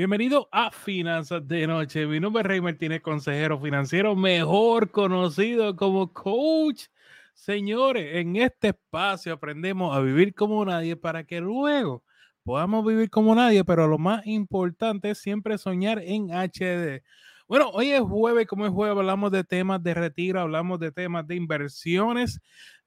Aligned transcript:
Bienvenido 0.00 0.48
a 0.50 0.70
Finanzas 0.70 1.46
de 1.46 1.66
Noche. 1.66 2.06
Mi 2.06 2.20
nombre 2.20 2.40
es 2.40 2.46
Rey 2.46 2.60
Martínez, 2.62 3.02
consejero 3.02 3.60
financiero, 3.60 4.16
mejor 4.16 4.90
conocido 4.90 5.76
como 5.76 6.10
coach. 6.14 6.86
Señores, 7.34 8.16
en 8.16 8.36
este 8.36 8.68
espacio 8.68 9.34
aprendemos 9.34 9.94
a 9.94 10.00
vivir 10.00 10.34
como 10.34 10.64
nadie 10.64 10.96
para 10.96 11.24
que 11.24 11.42
luego 11.42 12.02
podamos 12.44 12.82
vivir 12.86 13.10
como 13.10 13.34
nadie, 13.34 13.62
pero 13.62 13.86
lo 13.88 13.98
más 13.98 14.26
importante 14.26 15.10
es 15.10 15.18
siempre 15.18 15.58
soñar 15.58 15.98
en 15.98 16.30
HD. 16.30 17.02
Bueno, 17.46 17.68
hoy 17.68 17.90
es 17.90 18.00
jueves, 18.00 18.46
como 18.46 18.64
es 18.64 18.72
jueves, 18.72 18.96
hablamos 18.96 19.30
de 19.32 19.44
temas 19.44 19.82
de 19.82 19.92
retiro, 19.92 20.40
hablamos 20.40 20.80
de 20.80 20.92
temas 20.92 21.26
de 21.26 21.34
inversiones. 21.34 22.40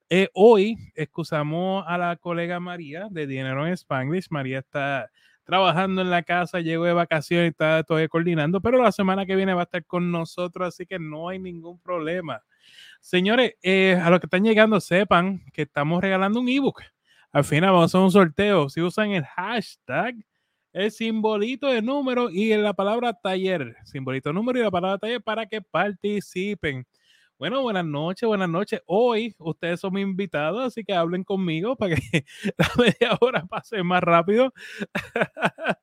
Eh, 0.10 0.30
hoy 0.34 0.78
excusamos 0.96 1.86
a 1.88 1.96
la 2.00 2.16
colega 2.16 2.60
María 2.60 3.08
de 3.12 3.28
Dinero 3.28 3.68
en 3.68 3.74
Spanglish. 3.74 4.32
María 4.32 4.58
está 4.58 5.12
trabajando 5.44 6.02
en 6.02 6.10
la 6.10 6.24
casa, 6.24 6.60
llegó 6.60 6.86
de 6.86 6.94
vacaciones 6.94 7.46
y 7.46 7.50
está 7.50 7.84
todavía 7.84 8.08
coordinando, 8.08 8.62
pero 8.62 8.82
la 8.82 8.92
semana 8.92 9.26
que 9.26 9.36
viene 9.36 9.54
va 9.54 9.62
a 9.62 9.64
estar 9.64 9.86
con 9.86 10.12
nosotros, 10.12 10.68
así 10.68 10.86
que 10.86 11.00
no 11.00 11.30
hay 11.30 11.40
ningún 11.40 11.80
problema. 11.80 12.42
Señores, 13.02 13.56
eh, 13.62 14.00
a 14.02 14.10
los 14.10 14.20
que 14.20 14.28
están 14.28 14.44
llegando, 14.44 14.80
sepan 14.80 15.44
que 15.54 15.64
estamos 15.64 16.02
regalando 16.02 16.40
un 16.40 16.48
ebook. 16.48 16.82
Al 17.32 17.44
final 17.44 17.72
vamos 17.72 17.84
a 17.84 17.86
hacer 17.98 18.02
un 18.02 18.12
sorteo. 18.12 18.70
Si 18.70 18.82
usan 18.82 19.12
el 19.12 19.26
hashtag, 19.26 20.16
el 20.72 20.92
simbolito 20.92 21.68
de 21.68 21.82
número 21.82 22.30
y 22.30 22.56
la 22.56 22.74
palabra 22.74 23.14
taller, 23.14 23.76
simbolito 23.84 24.32
número 24.32 24.60
y 24.60 24.64
la 24.64 24.72
palabra 24.72 24.98
taller 24.98 25.22
para 25.22 25.46
que 25.46 25.62
participen. 25.62 26.86
Bueno, 27.44 27.62
buenas 27.62 27.84
noches, 27.84 28.26
buenas 28.26 28.48
noches. 28.48 28.82
Hoy 28.86 29.36
ustedes 29.38 29.82
son 29.82 29.94
mis 29.96 30.04
invitados, 30.04 30.64
así 30.64 30.82
que 30.86 30.94
hablen 30.94 31.26
conmigo 31.26 31.76
para 31.76 31.96
que 31.96 32.24
la 32.58 32.72
media 32.78 33.18
hora 33.20 33.46
pase 33.46 33.84
más 33.84 34.02
rápido. 34.02 34.54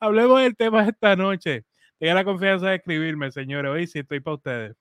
Hablemos 0.00 0.42
del 0.42 0.56
tema 0.56 0.82
de 0.82 0.90
esta 0.90 1.14
noche. 1.14 1.64
Tengan 2.00 2.16
la 2.16 2.24
confianza 2.24 2.70
de 2.70 2.74
escribirme, 2.74 3.30
señores. 3.30 3.70
Hoy 3.70 3.86
sí 3.86 4.00
estoy 4.00 4.18
para 4.18 4.34
ustedes. 4.34 4.76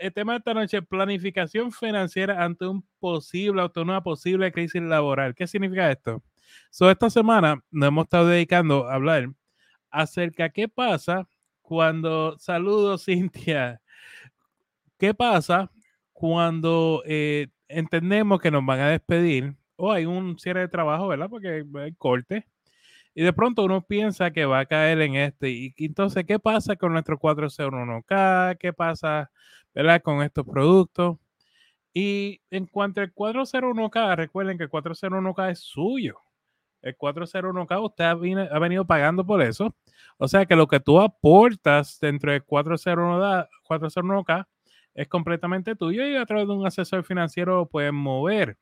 El 0.00 0.12
tema 0.12 0.32
de 0.32 0.38
esta 0.38 0.52
noche, 0.52 0.82
planificación 0.82 1.70
financiera 1.70 2.42
ante 2.42 2.66
un 2.66 2.84
posible, 2.98 3.62
ante 3.62 3.78
una 3.78 4.02
posible 4.02 4.50
crisis 4.50 4.82
laboral. 4.82 5.36
¿Qué 5.36 5.46
significa 5.46 5.92
esto? 5.92 6.24
So, 6.70 6.90
esta 6.90 7.08
semana 7.08 7.62
nos 7.70 7.86
hemos 7.86 8.06
estado 8.06 8.26
dedicando 8.26 8.88
a 8.88 8.94
hablar 8.94 9.28
acerca 9.92 10.48
qué 10.48 10.66
pasa 10.66 11.28
cuando, 11.62 12.36
saludos 12.36 13.04
Cintia, 13.04 13.80
¿Qué 14.98 15.14
pasa 15.14 15.70
cuando 16.12 17.02
eh, 17.06 17.48
entendemos 17.68 18.40
que 18.40 18.50
nos 18.50 18.64
van 18.64 18.80
a 18.80 18.90
despedir 18.90 19.56
o 19.76 19.92
hay 19.92 20.06
un 20.06 20.38
cierre 20.38 20.60
de 20.60 20.68
trabajo, 20.68 21.08
¿verdad? 21.08 21.28
Porque 21.28 21.64
hay 21.74 21.92
corte. 21.94 22.46
Y 23.14 23.22
de 23.22 23.32
pronto 23.32 23.64
uno 23.64 23.82
piensa 23.82 24.30
que 24.30 24.44
va 24.46 24.60
a 24.60 24.66
caer 24.66 25.00
en 25.02 25.16
este. 25.16 25.50
Y 25.50 25.74
entonces, 25.78 26.24
¿qué 26.26 26.38
pasa 26.38 26.76
con 26.76 26.92
nuestro 26.92 27.18
401k? 27.18 28.58
¿Qué 28.58 28.72
pasa, 28.72 29.30
¿verdad? 29.74 30.02
Con 30.02 30.22
estos 30.22 30.46
productos. 30.46 31.18
Y 31.94 32.40
en 32.50 32.66
cuanto 32.66 33.00
al 33.00 33.12
401k, 33.14 34.16
recuerden 34.16 34.58
que 34.58 34.64
el 34.64 34.70
401k 34.70 35.50
es 35.50 35.60
suyo. 35.60 36.18
El 36.82 36.96
401k 36.96 37.84
usted 37.84 38.04
ha, 38.04 38.58
venido 38.58 38.86
pagando 38.86 39.24
por 39.24 39.42
eso. 39.42 39.74
O 40.18 40.28
sea 40.28 40.46
que 40.46 40.56
lo 40.56 40.66
que 40.66 40.80
tú 40.80 41.00
aportas 41.00 41.98
dentro 42.00 42.32
del 42.32 42.44
401k 42.44 44.46
es 44.96 45.08
completamente 45.08 45.76
tuyo 45.76 46.06
y 46.06 46.16
a 46.16 46.24
través 46.24 46.48
de 46.48 46.54
un 46.54 46.66
asesor 46.66 47.04
financiero 47.04 47.56
lo 47.56 47.68
puedes 47.68 47.92
mover. 47.92 48.56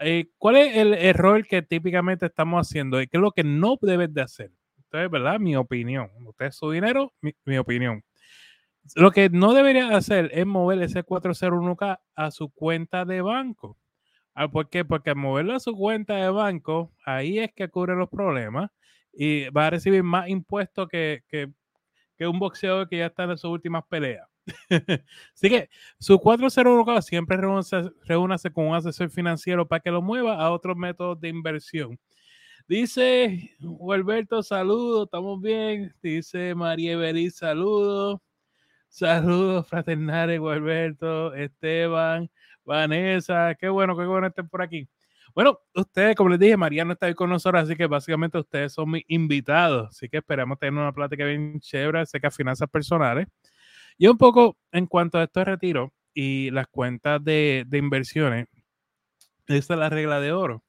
Eh, 0.00 0.28
¿Cuál 0.36 0.56
es 0.56 0.76
el 0.76 0.94
error 0.94 1.46
que 1.46 1.62
típicamente 1.62 2.26
estamos 2.26 2.66
haciendo? 2.66 2.98
¿Qué 2.98 3.08
es 3.12 3.20
lo 3.20 3.30
que 3.30 3.44
no 3.44 3.78
debes 3.80 4.12
de 4.12 4.22
hacer? 4.22 4.50
Entonces, 4.78 5.10
¿verdad? 5.10 5.38
Mi 5.38 5.54
opinión. 5.54 6.10
Usted 6.26 6.46
es 6.46 6.56
su 6.56 6.70
dinero, 6.72 7.12
mi, 7.20 7.56
opinión. 7.56 8.02
Lo 8.96 9.12
que 9.12 9.28
no 9.30 9.54
debería 9.54 9.96
hacer 9.96 10.30
es 10.32 10.44
mover 10.44 10.82
ese 10.82 11.04
401k 11.04 12.00
a 12.16 12.30
su 12.32 12.50
cuenta 12.50 13.04
de 13.04 13.22
banco. 13.22 13.78
Ah, 14.34 14.48
¿Por 14.48 14.70
qué? 14.70 14.84
Porque 14.84 15.10
al 15.10 15.16
moverlo 15.16 15.54
a 15.54 15.60
su 15.60 15.76
cuenta 15.76 16.16
de 16.16 16.30
banco, 16.30 16.92
ahí 17.04 17.38
es 17.38 17.52
que 17.52 17.64
ocurren 17.64 17.98
los 17.98 18.08
problemas 18.08 18.70
y 19.12 19.48
va 19.50 19.66
a 19.68 19.70
recibir 19.70 20.02
más 20.02 20.28
impuestos 20.28 20.88
que, 20.88 21.22
que, 21.28 21.52
que 22.16 22.26
un 22.26 22.38
boxeador 22.40 22.88
que 22.88 22.98
ya 22.98 23.06
está 23.06 23.24
en 23.24 23.38
sus 23.38 23.50
últimas 23.50 23.84
peleas. 23.88 24.26
Así 25.34 25.48
que 25.48 25.68
su 25.98 26.18
401k 26.18 27.02
siempre 27.02 27.36
reúnase 28.04 28.50
con 28.50 28.66
un 28.66 28.74
asesor 28.74 29.10
financiero 29.10 29.66
para 29.66 29.80
que 29.80 29.90
lo 29.90 30.02
mueva 30.02 30.36
a 30.36 30.50
otros 30.50 30.76
métodos 30.76 31.20
de 31.20 31.28
inversión. 31.28 31.98
Dice 32.68 33.56
Alberto, 33.90 34.42
saludos, 34.42 35.06
estamos 35.06 35.40
bien. 35.40 35.94
Dice 36.02 36.54
María 36.54 36.96
Berí, 36.96 37.30
saludos. 37.30 38.20
Saludos 38.88 39.68
fraternales, 39.68 40.40
Alberto, 40.40 41.32
Esteban, 41.34 42.28
Vanessa. 42.64 43.54
Qué 43.54 43.68
bueno, 43.68 43.96
qué 43.96 44.04
bueno 44.04 44.26
estén 44.26 44.48
por 44.48 44.62
aquí. 44.62 44.88
Bueno, 45.32 45.60
ustedes, 45.76 46.16
como 46.16 46.30
les 46.30 46.40
dije, 46.40 46.56
María 46.56 46.84
no 46.84 46.94
está 46.94 47.06
ahí 47.06 47.14
con 47.14 47.30
nosotros, 47.30 47.62
así 47.62 47.76
que 47.76 47.86
básicamente 47.86 48.36
ustedes 48.38 48.72
son 48.72 48.90
mis 48.90 49.04
invitados. 49.06 49.90
Así 49.90 50.08
que 50.08 50.18
esperamos 50.18 50.58
tener 50.58 50.74
una 50.74 50.92
plática 50.92 51.24
bien 51.24 51.60
chévere 51.60 52.00
acerca 52.00 52.28
de 52.28 52.34
finanzas 52.34 52.68
personales. 52.68 53.28
Y 54.00 54.06
un 54.06 54.16
poco 54.16 54.56
en 54.72 54.86
cuanto 54.86 55.18
a 55.18 55.24
estos 55.24 55.44
retiros 55.44 55.90
y 56.14 56.50
las 56.52 56.68
cuentas 56.68 57.22
de, 57.22 57.66
inversiones, 57.70 58.48
esta 59.46 59.74
es 59.74 59.78
la 59.78 59.90
regla 59.90 60.20
de 60.20 60.32
oro, 60.32 60.64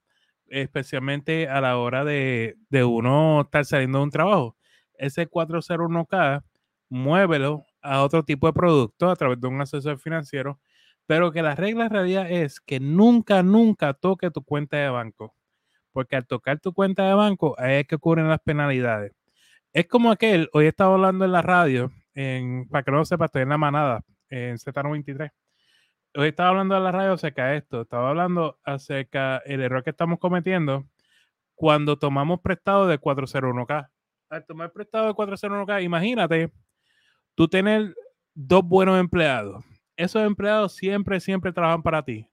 especialmente 0.48 1.48
a 1.48 1.62
la 1.62 1.78
hora 1.78 2.04
de, 2.04 2.56
uno 2.70 3.40
estar 3.40 3.64
saliendo 3.64 4.00
de 4.00 4.04
un 4.04 4.10
trabajo. 4.10 4.58
Ese 4.98 5.30
401k, 5.30 6.44
muévelo 6.90 7.64
a 7.80 8.02
otro 8.02 8.22
tipo 8.22 8.48
de 8.48 8.52
producto 8.52 9.08
a 9.08 9.16
través 9.16 9.40
de 9.40 9.48
un 9.48 9.62
asesor 9.62 9.98
financiero, 9.98 10.60
pero 11.06 11.32
que 11.32 11.40
la 11.40 11.54
regla 11.54 11.86
en 11.86 11.90
realidad 11.90 12.30
es 12.30 12.60
que 12.60 12.80
nunca, 12.80 13.42
nunca 13.42 13.94
toque 13.94 14.30
tu 14.30 14.44
cuenta 14.44 14.76
de 14.76 14.90
banco, 14.90 15.34
porque 15.92 16.16
al 16.16 16.26
tocar 16.26 16.60
tu 16.60 16.74
cuenta 16.74 17.08
de 17.08 17.14
banco, 17.14 17.54
ahí 17.58 17.76
es 17.76 17.86
que 17.86 17.94
ocurren 17.94 18.28
las 18.28 18.40
penalidades. 18.40 19.12
Es 19.72 19.86
como 19.86 20.10
aquel, 20.10 20.50
hoy 20.52 20.66
estaba 20.66 20.96
hablando 20.96 21.24
en 21.24 21.32
la 21.32 21.40
radio 21.40 21.90
para 22.14 22.82
que 22.82 22.90
no 22.90 22.98
lo 22.98 23.04
sepa, 23.04 23.26
estoy 23.26 23.42
en 23.42 23.48
la 23.48 23.58
manada, 23.58 24.04
en 24.28 24.56
Z93. 24.56 25.30
Hoy 26.14 26.28
estaba 26.28 26.50
hablando 26.50 26.74
de 26.74 26.80
la 26.82 26.92
radio 26.92 27.12
acerca 27.12 27.46
de 27.46 27.58
esto, 27.58 27.82
estaba 27.82 28.10
hablando 28.10 28.58
acerca 28.64 29.42
del 29.46 29.62
error 29.62 29.82
que 29.82 29.90
estamos 29.90 30.18
cometiendo 30.18 30.84
cuando 31.54 31.98
tomamos 31.98 32.40
prestado 32.40 32.86
de 32.86 33.00
401k. 33.00 33.88
Al 34.28 34.44
tomar 34.44 34.72
prestado 34.72 35.06
de 35.06 35.14
401k, 35.14 35.82
imagínate 35.82 36.52
tú 37.34 37.48
tener 37.48 37.94
dos 38.34 38.62
buenos 38.64 38.98
empleados. 39.00 39.64
Esos 39.96 40.22
empleados 40.22 40.74
siempre, 40.74 41.20
siempre 41.20 41.52
trabajan 41.52 41.82
para 41.82 42.02
ti, 42.02 42.26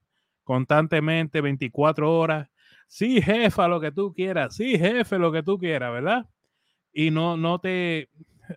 constantemente, 0.44 1.40
24 1.40 2.12
horas. 2.12 2.48
Sí, 2.86 3.22
jefa, 3.22 3.68
lo 3.68 3.80
que 3.80 3.92
tú 3.92 4.12
quieras. 4.12 4.56
Sí, 4.56 4.78
jefe, 4.78 5.18
lo 5.18 5.30
que 5.30 5.42
tú 5.42 5.58
quieras, 5.58 5.92
¿verdad? 5.92 6.26
Y 6.92 7.10
no, 7.10 7.36
no 7.36 7.60
te, 7.60 8.10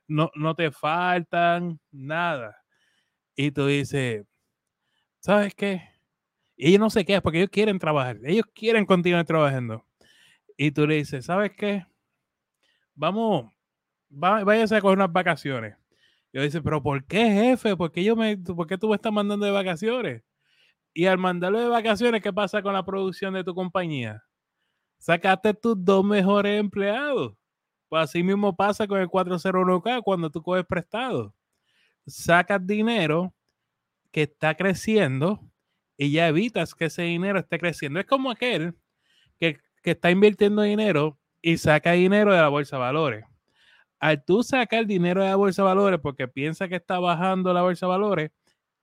no, 0.08 0.31
no 0.36 0.56
te 0.56 0.72
faltan 0.72 1.80
nada. 1.92 2.58
Y 3.36 3.52
tú 3.52 3.68
dices, 3.68 4.26
¿sabes 5.20 5.56
qué? 5.56 5.81
Y 6.56 6.70
ellos 6.70 6.80
no 6.80 6.90
se 6.90 7.06
quedan 7.06 7.22
porque 7.22 7.40
ellos 7.40 7.50
quieren 7.52 7.80
trabajar, 7.80 8.20
ellos 8.24 8.46
quieren 8.53 8.86
continuar 8.86 9.26
trabajando. 9.26 9.86
Y 10.58 10.72
tú 10.72 10.86
le 10.88 10.96
dices, 10.96 11.26
¿sabes 11.26 11.52
qué? 11.58 11.86
Vamos, 12.96 13.52
váyase 14.09 14.76
a 14.76 14.82
coger 14.82 14.98
unas 14.98 15.12
vacaciones. 15.12 15.76
Yo 16.32 16.42
dice, 16.42 16.62
pero 16.62 16.82
¿por 16.82 17.06
qué, 17.06 17.30
jefe? 17.30 17.76
¿Por 17.76 17.92
qué, 17.92 18.03
yo 18.03 18.16
me, 18.16 18.38
¿Por 18.38 18.68
qué 18.68 18.78
tú 18.78 18.90
me 18.90 18.96
estás 18.96 19.14
mandando 19.14 19.46
de 19.46 19.52
vacaciones? 19.52 20.24
Y 20.94 21.06
al 21.08 21.18
mandarlo 21.18 21.59
de 21.59 21.68
vacaciones, 21.68 22.22
¿qué 22.22 22.32
pasa 22.34 22.62
con 22.62 22.74
la 22.74 22.86
producción 22.86 23.34
de 23.34 23.44
tu 23.44 23.56
compañía? 23.56 24.24
Sacaste 25.00 25.53
tus 25.53 25.76
dos 25.84 26.06
mejores 26.06 26.59
empleados. 26.59 27.34
Pues 27.93 28.05
así 28.05 28.23
mismo 28.23 28.55
pasa 28.55 28.87
con 28.87 28.99
el 28.99 29.07
401k 29.07 30.01
cuando 30.01 30.31
tú 30.31 30.41
coges 30.41 30.66
prestado. 30.66 31.31
Sacas 32.07 32.66
dinero 32.66 33.35
que 34.09 34.23
está 34.23 34.55
creciendo 34.55 35.40
y 35.95 36.11
ya 36.11 36.28
evitas 36.28 36.73
que 36.73 36.85
ese 36.85 37.03
dinero 37.03 37.37
esté 37.37 37.59
creciendo. 37.59 37.99
Es 37.99 38.07
como 38.07 38.31
aquel 38.31 38.73
que, 39.40 39.59
está 39.84 40.09
invirtiendo 40.09 40.63
dinero 40.63 41.19
y 41.40 41.59
saca 41.59 41.91
dinero 41.91 42.34
de 42.34 42.41
la 42.41 42.49
bolsa 42.49 42.78
de 42.78 42.81
valores. 42.81 43.25
Al 43.99 44.25
tú 44.25 44.41
sacar 44.41 44.87
dinero 44.87 45.22
de 45.22 45.29
la 45.29 45.35
bolsa 45.35 45.61
de 45.61 45.67
valores 45.67 45.99
porque 45.99 46.28
piensa 46.28 46.67
que 46.67 46.78
está 46.78 46.97
bajando 46.97 47.53
la 47.53 47.61
bolsa 47.61 47.85
de 47.85 47.91
valores, 47.91 48.31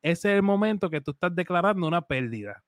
ese 0.03 0.31
es 0.31 0.37
el 0.37 0.43
momento 0.43 0.89
que 0.89 1.01
tú 1.01 1.11
estás 1.11 1.35
declarando 1.35 1.85
una 1.85 2.03
pérdida. 2.03 2.63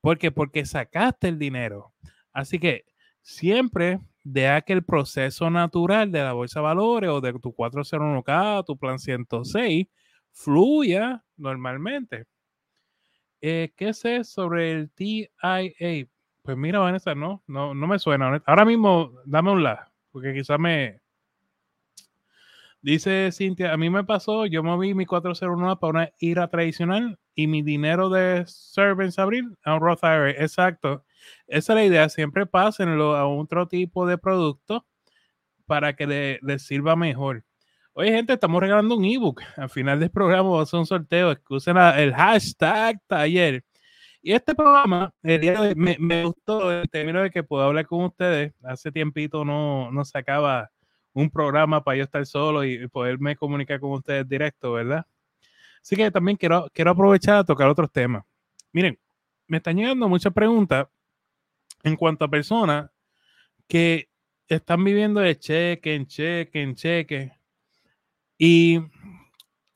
¿Por 0.00 0.16
qué? 0.16 0.30
Porque 0.30 0.64
sacaste 0.64 1.28
el 1.28 1.38
dinero. 1.38 1.92
Así 2.32 2.58
que 2.58 2.86
siempre 3.20 4.00
deja 4.22 4.62
que 4.62 4.72
el 4.72 4.84
proceso 4.84 5.50
natural 5.50 6.12
de 6.12 6.22
la 6.22 6.32
bolsa 6.32 6.60
de 6.60 6.64
valores 6.64 7.10
o 7.10 7.20
de 7.20 7.32
tu 7.34 7.52
401k, 7.52 8.64
tu 8.64 8.76
plan 8.76 8.98
106, 8.98 9.86
fluya 10.32 11.24
normalmente. 11.36 12.26
Eh, 13.40 13.72
¿Qué 13.76 13.94
sé 13.94 14.24
sobre 14.24 14.72
el 14.72 14.90
TIA? 14.90 15.28
Pues 16.42 16.56
mira, 16.56 16.78
Vanessa, 16.80 17.14
no, 17.14 17.42
no, 17.46 17.74
no 17.74 17.86
me 17.86 17.98
suena. 17.98 18.42
Ahora 18.46 18.64
mismo, 18.64 19.12
dame 19.24 19.50
un 19.52 19.62
la, 19.62 19.90
porque 20.12 20.34
quizás 20.34 20.58
me, 20.58 21.00
Dice 22.82 23.30
Cintia, 23.30 23.74
a 23.74 23.76
mí 23.76 23.90
me 23.90 24.04
pasó, 24.04 24.46
yo 24.46 24.62
moví 24.62 24.94
mi 24.94 25.04
401 25.04 25.78
para 25.78 25.90
una 25.90 26.12
IRA 26.18 26.48
tradicional 26.48 27.18
y 27.34 27.46
mi 27.46 27.60
dinero 27.62 28.08
de 28.08 28.44
Servants 28.46 29.18
Abril 29.18 29.54
a 29.64 29.74
un 29.74 29.82
Roth 29.82 30.02
IRA. 30.02 30.30
Exacto. 30.30 31.04
Esa 31.46 31.72
es 31.72 31.76
la 31.76 31.84
idea. 31.84 32.08
Siempre 32.08 32.46
pásenlo 32.46 33.16
a 33.16 33.26
otro 33.26 33.68
tipo 33.68 34.06
de 34.06 34.18
producto 34.18 34.86
para 35.66 35.94
que 35.94 36.06
les 36.06 36.42
le 36.42 36.58
sirva 36.58 36.96
mejor. 36.96 37.44
Oye, 37.92 38.12
gente, 38.12 38.32
estamos 38.32 38.60
regalando 38.60 38.96
un 38.96 39.04
ebook. 39.04 39.42
Al 39.56 39.70
final 39.70 40.00
del 40.00 40.10
programa 40.10 40.48
vamos 40.48 40.60
a 40.60 40.62
hacer 40.62 40.80
un 40.80 40.86
sorteo. 40.86 41.30
Excusen 41.32 41.76
el 41.76 42.14
hashtag 42.14 43.00
taller. 43.06 43.64
Y 44.22 44.32
este 44.32 44.54
programa, 44.54 45.14
me, 45.22 45.96
me, 45.98 46.24
gustó 46.24 46.70
el 46.70 46.88
término 46.90 47.22
de 47.22 47.30
que 47.30 47.42
puedo 47.42 47.62
hablar 47.62 47.86
con 47.86 48.04
ustedes. 48.04 48.52
Hace 48.62 48.92
tiempito 48.92 49.44
no, 49.44 49.90
no 49.90 50.04
sacaba 50.04 50.70
un 51.12 51.30
programa 51.30 51.82
para 51.82 51.96
yo 51.98 52.04
estar 52.04 52.24
solo 52.26 52.64
y, 52.64 52.86
poderme 52.88 53.36
comunicar 53.36 53.80
con 53.80 53.92
ustedes 53.92 54.28
directo, 54.28 54.72
¿verdad? 54.72 55.06
Así 55.82 55.96
que 55.96 56.10
también 56.10 56.36
quiero, 56.36 56.68
quiero 56.72 56.90
aprovechar 56.90 57.36
a 57.36 57.44
tocar 57.44 57.68
otros 57.68 57.90
temas. 57.90 58.24
Miren, 58.72 58.98
me 59.46 59.56
están 59.56 59.76
llegando 59.76 60.08
muchas 60.08 60.32
preguntas 60.32 60.86
en 61.82 61.96
cuanto 61.96 62.24
a 62.24 62.28
personas 62.28 62.90
que 63.66 64.08
están 64.48 64.84
viviendo 64.84 65.20
de 65.20 65.38
cheque 65.38 65.94
en 65.94 66.06
cheque 66.06 66.62
en 66.62 66.74
cheque. 66.74 67.32
Y 68.38 68.80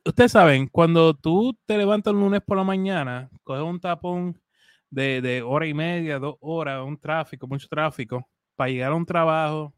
ustedes 0.05 0.33
saben, 0.33 0.67
cuando 0.69 1.15
tú 1.15 1.57
te 1.67 1.79
levantas 1.79 2.13
el 2.13 2.21
lunes 2.21 2.43
por 2.45 2.57
la 2.57 2.65
mañana, 2.65 3.31
coges 3.43 3.63
un 3.63 3.81
tapón 3.81 4.41
de, 4.91 5.21
de 5.21 5.43
hora 5.43 5.67
y 5.67 5.75
media, 5.75 6.19
dos 6.19 6.37
horas, 6.41 6.85
un 6.85 6.99
tráfico, 6.99 7.47
mucho 7.47 7.69
tráfico, 7.69 8.29
para 8.57 8.71
llegar 8.71 8.93
a 8.93 8.97
un 8.97 9.07
trabajo, 9.07 9.75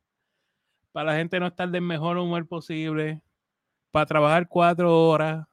para 0.93 1.13
la 1.13 1.19
gente 1.19 1.39
no 1.41 1.47
estar 1.47 1.69
del 1.69 1.83
mejor 1.83 2.17
humor 2.17 2.47
posible, 2.47 3.23
para 3.91 4.07
trabajar 4.07 4.49
cuatro 4.49 5.09
horas, 5.09 5.47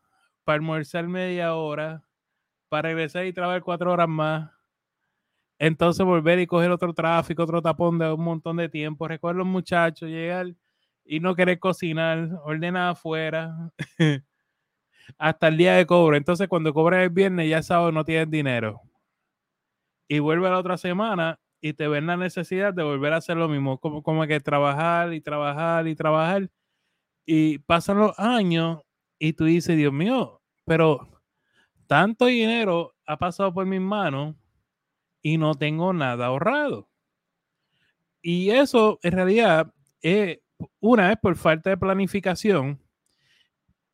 para 0.44 0.56
almorzar 0.56 1.08
media 1.08 1.56
hora, 1.56 2.04
para 2.70 2.90
regresar 2.90 3.26
y 3.26 3.34
trabajar 3.34 3.62
cuatro 3.62 3.92
horas 3.92 4.08
más. 4.10 4.52
Entonces 5.64 6.06
volver 6.06 6.40
y 6.40 6.46
coger 6.46 6.72
otro 6.72 6.94
tráfico, 6.94 7.44
otro 7.44 7.62
tapón 7.62 7.98
de 7.98 8.12
un 8.12 8.22
montón 8.22 8.58
de 8.58 8.68
tiempo. 8.68 9.08
Recuerdo 9.08 9.40
los 9.40 9.48
muchachos 9.48 10.10
llegar 10.10 10.48
y 11.06 11.22
no 11.22 11.36
querer 11.36 11.58
cocinar, 11.58 12.32
ordenar 12.44 12.90
afuera, 12.90 13.72
hasta 15.18 15.48
el 15.48 15.56
día 15.56 15.76
de 15.76 15.86
cobro. 15.86 16.18
Entonces 16.18 16.50
cuando 16.50 16.74
cobras 16.74 17.04
el 17.04 17.12
viernes 17.12 17.50
ya 17.50 17.64
sabes 17.64 17.94
no 17.94 18.04
tienes 18.04 18.30
dinero. 18.30 18.82
Y 20.10 20.20
vuelve 20.20 20.50
la 20.50 20.60
otra 20.60 20.78
semana 20.78 21.40
y 21.62 21.72
te 21.72 21.88
ven 21.88 22.08
la 22.08 22.18
necesidad 22.18 22.74
de 22.74 22.84
volver 22.84 23.14
a 23.14 23.18
hacer 23.18 23.38
lo 23.38 23.48
mismo, 23.48 23.78
como, 23.80 24.04
como 24.04 24.28
que 24.28 24.42
trabajar 24.42 25.14
y 25.14 25.22
trabajar 25.22 25.88
y 25.88 25.96
trabajar. 25.96 26.50
Y 27.26 27.60
pasan 27.60 28.00
los 28.00 28.20
años 28.20 28.82
y 29.18 29.32
tú 29.32 29.46
dices, 29.46 29.78
Dios 29.78 29.94
mío, 29.94 30.42
pero 30.66 31.22
tanto 31.88 32.26
dinero 32.26 32.94
ha 33.06 33.16
pasado 33.18 33.54
por 33.54 33.66
mis 33.66 33.80
manos 33.80 34.36
y 35.24 35.40
no 35.40 35.56
tengo 35.56 35.94
nada 35.94 36.28
ahorrado. 36.28 36.88
Y 38.22 38.52
eso 38.52 39.00
en 39.02 39.12
realidad 39.14 39.74
es 40.02 40.40
una 40.80 41.08
vez 41.08 41.18
por 41.20 41.36
falta 41.36 41.72
de 41.72 41.78
planificación 41.78 42.80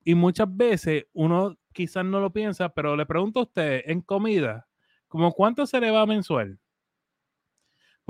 y 0.04 0.16
muchas 0.16 0.48
veces 0.54 1.06
uno 1.14 1.58
quizás 1.72 2.04
no 2.04 2.20
lo 2.20 2.34
piensa, 2.34 2.70
pero 2.70 2.98
le 2.98 3.06
pregunto 3.06 3.40
a 3.40 3.44
usted 3.44 3.84
en 3.86 4.02
comida, 4.02 4.68
¿como 5.08 5.32
cuánto 5.32 5.66
se 5.66 5.80
le 5.80 5.92
va 5.92 6.06
mensual? 6.06 6.60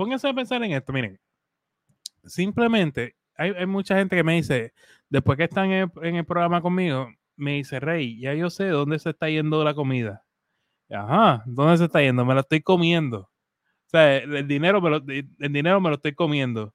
pónganse 0.00 0.26
a 0.26 0.32
pensar 0.32 0.62
en 0.64 0.72
esto, 0.72 0.94
miren, 0.94 1.20
simplemente 2.24 3.16
hay, 3.34 3.66
mucha 3.66 3.98
gente 3.98 4.16
que 4.16 4.24
me 4.24 4.36
dice, 4.36 4.72
después 5.10 5.36
que 5.36 5.44
están 5.44 5.70
en 5.72 6.16
el, 6.16 6.24
programa 6.24 6.62
conmigo, 6.62 7.10
me 7.36 7.56
dice, 7.56 7.80
Rey, 7.80 8.18
ya 8.18 8.32
yo 8.32 8.48
sé 8.48 8.68
dónde 8.68 8.98
se 8.98 9.10
está 9.10 9.28
yendo 9.28 9.62
la 9.62 9.74
comida. 9.74 10.24
Ajá, 10.90 11.42
¿dónde 11.46 11.78
se 11.78 11.84
está 11.84 12.00
yendo? 12.00 12.24
Me 12.24 12.34
la 12.34 12.40
estoy 12.40 12.60
comiendo. 12.62 13.20
O 13.20 13.90
sea, 13.90 14.18
el 14.18 14.46
dinero 14.48 14.80
me 14.80 14.90
lo, 14.90 14.96
el 14.98 15.52
dinero 15.52 15.80
me 15.80 15.90
lo 15.90 15.96
estoy 15.96 16.14
comiendo. 16.14 16.74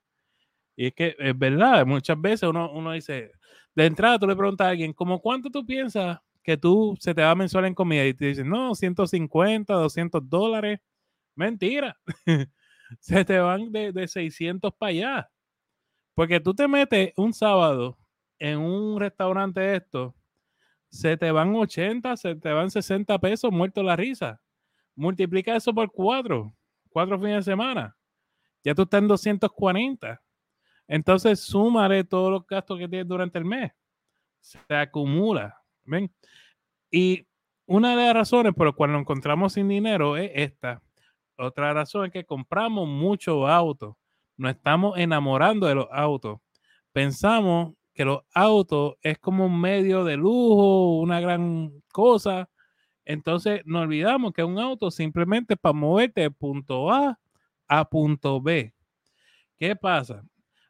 Y 0.76 0.88
es 0.88 0.94
que 0.94 1.16
es 1.20 1.38
verdad, 1.38 1.86
muchas 1.86 2.20
veces 2.20 2.50
uno, 2.50 2.72
uno 2.72 2.94
dice, 2.94 3.32
de 3.76 3.86
entrada 3.86 4.20
tú 4.20 4.28
le 4.28 4.36
preguntas 4.36 4.68
a 4.68 4.72
alguien, 4.72 4.94
¿cómo 4.94 5.22
cuánto 5.22 5.50
tú 5.50 5.66
piensas 5.66 6.20
que 6.44 6.58
tú 6.58 6.96
se 7.00 7.14
te 7.16 7.22
va 7.24 7.36
mensual 7.36 7.66
en 7.66 7.76
comida? 7.76 8.06
Y 8.06 8.14
te 8.14 8.28
dicen, 8.28 8.50
no, 8.50 8.76
150, 8.76 9.74
200 9.74 10.30
dólares. 10.30 10.80
Mentira. 11.36 11.98
se 13.00 13.26
te 13.26 13.40
van 13.40 13.72
de, 13.72 13.92
de 13.94 14.08
600 14.08 14.74
para 14.76 14.90
allá. 14.92 15.30
Porque 16.16 16.40
tú 16.40 16.54
te 16.54 16.68
metes 16.68 17.14
un 17.18 17.34
sábado 17.34 17.98
en 18.40 18.60
un 18.60 19.00
restaurante 19.00 19.60
de 19.62 19.78
esto, 19.78 20.16
se 20.96 21.18
te 21.18 21.30
van 21.30 21.54
80, 21.54 22.16
se 22.16 22.36
te 22.36 22.54
van 22.54 22.72
60 22.72 23.20
pesos 23.20 23.52
muerto 23.52 23.84
la 23.84 23.98
risa. 23.98 24.40
Multiplica 24.96 25.54
eso 25.54 25.74
por 25.74 25.92
cuatro, 25.92 26.56
cuatro 26.90 27.20
fines 27.20 27.46
de 27.46 27.52
semana. 27.52 27.98
Ya 28.64 28.74
tú 28.74 28.84
estás 28.84 29.02
en 29.02 29.10
240. 29.10 30.22
Entonces, 30.88 31.42
súmale 31.42 32.06
todos 32.06 32.32
los 32.32 32.48
gastos 32.48 32.80
que 32.80 32.88
tienes 32.88 33.10
durante 33.10 33.38
el 33.38 33.44
mes. 33.44 33.74
Se 34.40 34.60
acumula. 34.70 35.62
¿Ven? 35.84 36.10
Y 36.90 37.28
una 37.66 37.90
de 37.98 38.06
las 38.06 38.14
razones 38.14 38.54
por 38.54 38.68
las 38.68 38.76
cuales 38.76 38.94
nos 38.94 39.02
encontramos 39.02 39.52
sin 39.52 39.68
dinero 39.68 40.16
es 40.16 40.32
esta. 40.34 40.82
Otra 41.38 41.74
razón 41.74 42.06
es 42.06 42.14
que 42.14 42.24
compramos 42.24 42.88
muchos 42.88 43.50
autos. 43.50 43.98
Nos 44.38 44.52
estamos 44.52 44.98
enamorando 44.98 45.68
de 45.68 45.76
los 45.76 45.88
autos. 45.92 46.40
Pensamos 46.94 47.74
que 47.96 48.06
los 48.06 48.22
autos 48.34 48.96
es 49.02 49.18
como 49.20 49.46
un 49.46 49.60
medio 49.60 50.04
de 50.04 50.18
lujo, 50.18 51.00
una 51.00 51.22
gran 51.22 51.72
cosa. 51.94 52.50
Entonces 53.06 53.62
nos 53.66 53.84
olvidamos 53.84 54.34
que 54.34 54.44
un 54.44 54.60
auto 54.60 54.92
simplemente 54.92 55.56
para 55.56 55.74
moverte 55.74 56.22
de 56.22 56.32
punto 56.32 56.92
A 56.92 57.18
a 57.68 57.90
punto 57.90 58.42
B. 58.42 58.74
¿Qué 59.58 59.76
pasa? 59.78 60.24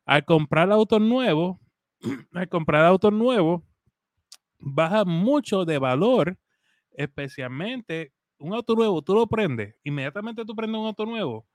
Al 0.05 0.23
comprar 0.23 0.71
autos 0.71 1.01
nuevos, 1.01 1.57
al 2.33 2.47
comprar 2.47 2.85
autos 2.85 3.11
nuevos, 3.11 3.63
baja 4.59 5.03
mucho 5.03 5.65
de 5.65 5.79
valor, 5.79 6.37
especialmente 6.91 8.13
un 8.37 8.53
auto 8.53 8.75
nuevo, 8.75 9.01
tú 9.01 9.15
lo 9.15 9.25
prendes, 9.27 9.75
inmediatamente 9.83 10.45
tú 10.45 10.55
prendes 10.55 10.79
un 10.79 10.87
auto 10.87 11.05
nuevo, 11.05 11.47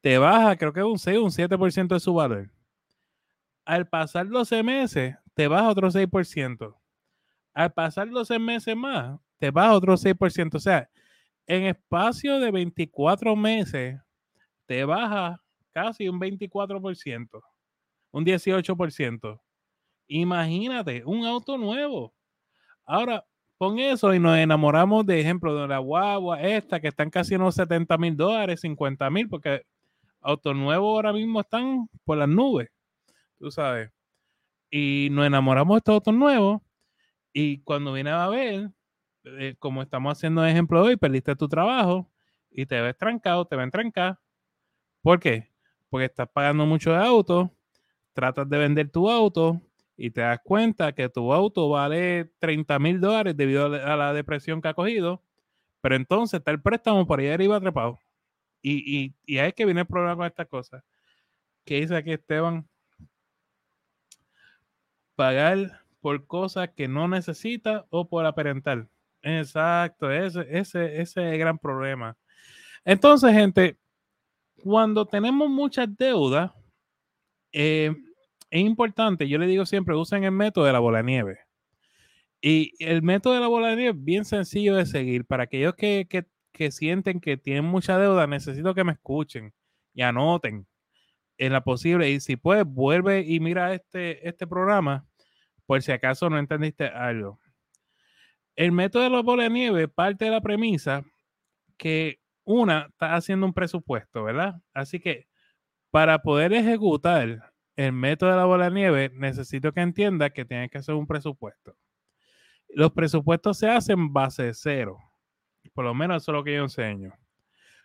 te 0.00 0.18
baja, 0.18 0.56
creo 0.56 0.72
que 0.72 0.82
un 0.82 0.98
6 0.98 1.18
un 1.18 1.32
7% 1.32 1.88
de 1.88 2.00
su 2.00 2.14
valor. 2.14 2.50
Al 3.68 3.86
pasar 3.86 4.26
12 4.26 4.62
meses, 4.62 5.14
te 5.34 5.46
baja 5.46 5.68
otro 5.68 5.90
6%. 5.90 6.74
Al 7.52 7.70
pasar 7.74 8.08
12 8.08 8.38
meses 8.38 8.74
más, 8.74 9.20
te 9.36 9.50
baja 9.50 9.74
otro 9.74 9.94
6%. 9.94 10.54
O 10.54 10.58
sea, 10.58 10.88
en 11.46 11.64
espacio 11.64 12.40
de 12.40 12.50
24 12.50 13.36
meses, 13.36 14.00
te 14.64 14.86
baja 14.86 15.42
casi 15.74 16.08
un 16.08 16.18
24%, 16.18 17.42
un 18.10 18.24
18%. 18.24 19.38
Imagínate, 20.06 21.04
un 21.04 21.26
auto 21.26 21.58
nuevo. 21.58 22.14
Ahora, 22.86 23.26
con 23.58 23.78
eso 23.78 24.14
y 24.14 24.18
nos 24.18 24.38
enamoramos 24.38 25.04
de 25.04 25.20
ejemplo 25.20 25.54
de 25.54 25.68
la 25.68 25.78
guagua 25.78 26.40
esta 26.40 26.80
que 26.80 26.88
están 26.88 27.10
casi 27.10 27.34
unos 27.34 27.56
70 27.56 27.98
mil 27.98 28.16
dólares, 28.16 28.62
50 28.62 29.10
mil, 29.10 29.28
porque 29.28 29.66
autos 30.22 30.56
nuevos 30.56 30.88
ahora 30.88 31.12
mismo 31.12 31.42
están 31.42 31.86
por 32.06 32.16
las 32.16 32.30
nubes, 32.30 32.70
tú 33.38 33.50
sabes. 33.50 33.90
Y 34.70 35.08
nos 35.12 35.26
enamoramos 35.26 35.76
de 35.76 35.78
estos 35.78 35.94
autos 35.94 36.14
nuevos 36.14 36.60
y 37.32 37.60
cuando 37.62 37.92
viene 37.92 38.10
a 38.10 38.28
ver, 38.28 38.70
eh, 39.24 39.54
como 39.58 39.82
estamos 39.82 40.16
haciendo 40.16 40.44
ejemplo 40.44 40.82
hoy, 40.82 40.96
perdiste 40.96 41.36
tu 41.36 41.48
trabajo 41.48 42.10
y 42.50 42.66
te 42.66 42.80
ves 42.80 42.96
trancado, 42.96 43.46
te 43.46 43.56
ven 43.56 43.70
trancar. 43.70 44.18
¿Por 45.02 45.20
qué? 45.20 45.50
Porque 45.90 46.06
estás 46.06 46.28
pagando 46.30 46.66
mucho 46.66 46.92
de 46.92 46.98
auto, 46.98 47.50
tratas 48.12 48.48
de 48.48 48.58
vender 48.58 48.90
tu 48.90 49.10
auto, 49.10 49.62
y 49.98 50.10
te 50.12 50.20
das 50.20 50.38
cuenta 50.44 50.92
que 50.92 51.08
tu 51.08 51.32
auto 51.32 51.68
vale 51.68 52.30
30 52.38 52.78
mil 52.78 53.00
dólares 53.00 53.36
debido 53.36 53.66
a 53.66 53.96
la 53.96 54.12
depresión 54.12 54.62
que 54.62 54.68
ha 54.68 54.74
cogido, 54.74 55.24
pero 55.80 55.96
entonces 55.96 56.38
está 56.38 56.52
el 56.52 56.62
préstamo 56.62 57.04
por 57.04 57.18
ahí 57.18 57.28
arriba 57.28 57.56
atrapado. 57.56 57.98
Y, 58.62 58.96
y, 58.96 59.14
y 59.26 59.38
ahí 59.38 59.48
es 59.48 59.54
que 59.54 59.64
viene 59.64 59.80
el 59.80 59.86
problema 59.88 60.16
con 60.16 60.26
estas 60.26 60.46
cosas. 60.46 60.84
¿Qué 61.64 61.80
dice 61.80 61.96
aquí 61.96 62.12
Esteban? 62.12 62.68
Pagar 65.18 65.80
por 66.00 66.28
cosas 66.28 66.70
que 66.76 66.86
no 66.86 67.08
necesita 67.08 67.86
o 67.90 68.08
por 68.08 68.24
aparentar. 68.24 68.86
Exacto, 69.20 70.12
ese, 70.12 70.42
ese, 70.48 71.00
ese 71.00 71.00
es 71.00 71.16
el 71.16 71.38
gran 71.40 71.58
problema. 71.58 72.16
Entonces, 72.84 73.32
gente, 73.32 73.76
cuando 74.62 75.06
tenemos 75.06 75.50
muchas 75.50 75.88
deudas, 75.96 76.52
eh, 77.50 77.92
es 78.48 78.60
importante, 78.60 79.28
yo 79.28 79.38
le 79.38 79.48
digo 79.48 79.66
siempre, 79.66 79.96
usen 79.96 80.22
el 80.22 80.30
método 80.30 80.66
de 80.66 80.72
la 80.72 80.78
bola 80.78 80.98
de 80.98 81.04
nieve. 81.04 81.38
Y 82.40 82.72
el 82.78 83.02
método 83.02 83.34
de 83.34 83.40
la 83.40 83.48
bola 83.48 83.70
de 83.70 83.76
nieve 83.76 83.98
es 83.98 84.04
bien 84.04 84.24
sencillo 84.24 84.76
de 84.76 84.86
seguir. 84.86 85.24
Para 85.24 85.42
aquellos 85.42 85.74
que, 85.74 86.06
que, 86.52 86.70
sienten 86.70 87.18
que 87.18 87.36
tienen 87.36 87.64
mucha 87.64 87.98
deuda, 87.98 88.28
necesito 88.28 88.72
que 88.72 88.84
me 88.84 88.92
escuchen 88.92 89.52
y 89.94 90.02
anoten 90.02 90.64
en 91.38 91.52
la 91.52 91.64
posible. 91.64 92.08
Y 92.08 92.20
si 92.20 92.36
puedes, 92.36 92.64
vuelve 92.64 93.22
y 93.22 93.40
mira 93.40 93.74
este, 93.74 94.28
este 94.28 94.46
programa 94.46 95.07
por 95.68 95.82
si 95.82 95.92
acaso 95.92 96.30
no 96.30 96.38
entendiste 96.38 96.86
algo. 96.86 97.38
El 98.56 98.72
método 98.72 99.02
de 99.02 99.10
la 99.10 99.20
bola 99.20 99.42
de 99.42 99.50
nieve 99.50 99.86
parte 99.86 100.24
de 100.24 100.30
la 100.30 100.40
premisa 100.40 101.04
que 101.76 102.20
una 102.44 102.86
está 102.88 103.14
haciendo 103.14 103.44
un 103.44 103.52
presupuesto, 103.52 104.24
¿verdad? 104.24 104.62
Así 104.72 104.98
que 104.98 105.28
para 105.90 106.22
poder 106.22 106.54
ejecutar 106.54 107.52
el 107.76 107.92
método 107.92 108.30
de 108.30 108.36
la 108.36 108.46
bola 108.46 108.70
de 108.70 108.76
nieve, 108.76 109.10
necesito 109.12 109.70
que 109.70 109.82
entienda 109.82 110.30
que 110.30 110.46
tienes 110.46 110.70
que 110.70 110.78
hacer 110.78 110.94
un 110.94 111.06
presupuesto. 111.06 111.76
Los 112.70 112.92
presupuestos 112.92 113.58
se 113.58 113.68
hacen 113.68 114.10
base 114.10 114.54
cero. 114.54 114.98
Por 115.74 115.84
lo 115.84 115.92
menos 115.92 116.22
eso 116.22 116.32
es 116.32 116.34
lo 116.34 116.44
que 116.44 116.54
yo 116.54 116.62
enseño. 116.62 117.12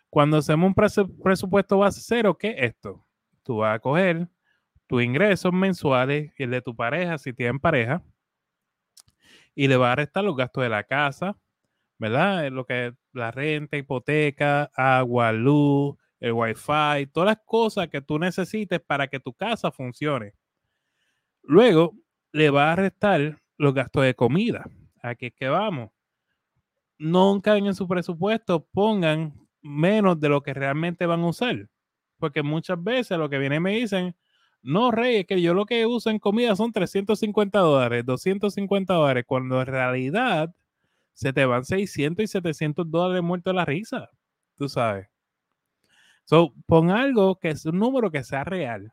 Cuando 0.08 0.38
hacemos 0.38 0.68
un 0.68 0.74
presupuesto 1.22 1.76
base 1.76 2.00
cero, 2.02 2.38
¿qué 2.38 2.48
es 2.48 2.70
esto? 2.70 3.06
Tú 3.42 3.58
vas 3.58 3.76
a 3.76 3.78
coger 3.78 4.26
tus 4.86 5.02
ingresos 5.02 5.52
mensuales 5.52 6.32
y 6.38 6.42
el 6.44 6.50
de 6.50 6.62
tu 6.62 6.74
pareja, 6.76 7.18
si 7.18 7.32
tienen 7.32 7.58
pareja, 7.58 8.02
y 9.54 9.68
le 9.68 9.76
vas 9.76 9.92
a 9.92 9.96
restar 9.96 10.24
los 10.24 10.36
gastos 10.36 10.62
de 10.62 10.68
la 10.68 10.84
casa, 10.84 11.36
¿verdad? 11.98 12.50
Lo 12.50 12.66
que 12.66 12.86
es 12.86 12.94
la 13.12 13.30
renta, 13.30 13.76
hipoteca, 13.76 14.70
agua, 14.74 15.32
luz, 15.32 15.96
el 16.20 16.32
wifi, 16.32 17.06
todas 17.12 17.26
las 17.26 17.38
cosas 17.44 17.88
que 17.88 18.00
tú 18.00 18.18
necesites 18.18 18.80
para 18.80 19.08
que 19.08 19.20
tu 19.20 19.32
casa 19.32 19.70
funcione. 19.70 20.34
Luego 21.42 21.94
le 22.32 22.50
vas 22.50 22.72
a 22.72 22.76
restar 22.76 23.40
los 23.58 23.74
gastos 23.74 24.04
de 24.04 24.14
comida. 24.14 24.68
Aquí 25.02 25.26
es 25.26 25.34
que 25.34 25.48
vamos. 25.48 25.90
Nunca 26.98 27.56
en 27.56 27.74
su 27.74 27.86
presupuesto 27.86 28.66
pongan 28.72 29.34
menos 29.60 30.18
de 30.18 30.28
lo 30.28 30.42
que 30.42 30.54
realmente 30.54 31.06
van 31.06 31.20
a 31.20 31.28
usar. 31.28 31.68
Porque 32.18 32.42
muchas 32.42 32.82
veces 32.82 33.18
lo 33.18 33.28
que 33.28 33.38
vienen 33.38 33.62
me 33.62 33.72
dicen, 33.72 34.16
no, 34.64 34.90
Rey, 34.90 35.16
es 35.18 35.26
que 35.26 35.42
yo 35.42 35.52
lo 35.52 35.66
que 35.66 35.84
uso 35.84 36.08
en 36.08 36.18
comida 36.18 36.56
son 36.56 36.72
350 36.72 37.58
dólares, 37.58 38.04
250 38.06 38.94
dólares, 38.94 39.24
cuando 39.26 39.60
en 39.60 39.66
realidad 39.66 40.54
se 41.12 41.32
te 41.34 41.44
van 41.44 41.64
600 41.64 42.24
y 42.24 42.28
700 42.28 42.90
dólares 42.90 43.22
muertos 43.22 43.52
de 43.52 43.56
la 43.56 43.66
risa. 43.66 44.10
Tú 44.56 44.68
sabes. 44.68 45.08
So, 46.24 46.54
pon 46.66 46.90
algo 46.90 47.38
que 47.38 47.50
es 47.50 47.66
un 47.66 47.78
número 47.78 48.10
que 48.10 48.24
sea 48.24 48.44
real. 48.44 48.92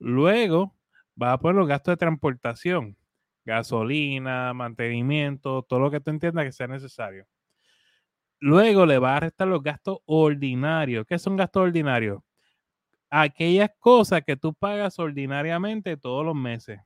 Luego, 0.00 0.74
va 1.20 1.32
a 1.32 1.38
poner 1.38 1.56
los 1.56 1.68
gastos 1.68 1.92
de 1.92 1.98
transportación, 1.98 2.96
gasolina, 3.44 4.52
mantenimiento, 4.54 5.62
todo 5.62 5.80
lo 5.80 5.90
que 5.92 6.00
tú 6.00 6.10
entiendas 6.10 6.44
que 6.44 6.52
sea 6.52 6.66
necesario. 6.66 7.26
Luego 8.40 8.86
le 8.86 8.98
va 8.98 9.16
a 9.16 9.20
restar 9.20 9.48
los 9.48 9.62
gastos 9.62 9.98
ordinarios. 10.06 11.06
¿Qué 11.06 11.18
son 11.18 11.36
gastos 11.36 11.62
ordinarios? 11.62 12.20
Aquellas 13.10 13.70
cosas 13.78 14.22
que 14.26 14.36
tú 14.36 14.54
pagas 14.54 14.98
ordinariamente 14.98 15.96
todos 15.96 16.24
los 16.24 16.34
meses. 16.34 16.80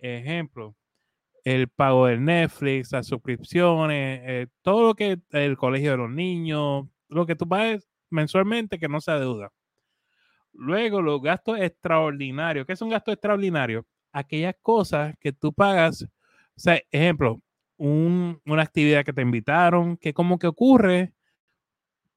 Ejemplo, 0.00 0.76
el 1.44 1.68
pago 1.68 2.06
del 2.06 2.24
Netflix, 2.24 2.92
las 2.92 3.06
suscripciones, 3.06 4.20
eh, 4.24 4.46
todo 4.62 4.88
lo 4.88 4.94
que 4.94 5.18
el 5.30 5.56
colegio 5.56 5.92
de 5.92 5.96
los 5.96 6.10
niños, 6.10 6.86
lo 7.08 7.26
que 7.26 7.36
tú 7.36 7.48
pagas 7.48 7.88
mensualmente 8.10 8.78
que 8.78 8.88
no 8.88 9.00
sea 9.00 9.18
deuda. 9.18 9.50
Luego, 10.52 11.02
los 11.02 11.22
gastos 11.22 11.58
extraordinarios. 11.60 12.66
¿Qué 12.66 12.72
es 12.72 12.82
un 12.82 12.90
gasto 12.90 13.12
extraordinario? 13.12 13.86
Aquellas 14.12 14.54
cosas 14.60 15.14
que 15.20 15.32
tú 15.32 15.52
pagas. 15.52 16.02
O 16.02 16.60
sea, 16.60 16.80
ejemplo, 16.90 17.40
una 17.76 18.62
actividad 18.62 19.04
que 19.04 19.12
te 19.12 19.22
invitaron, 19.22 19.96
que 19.96 20.12
como 20.12 20.38
que 20.38 20.48
ocurre 20.48 21.12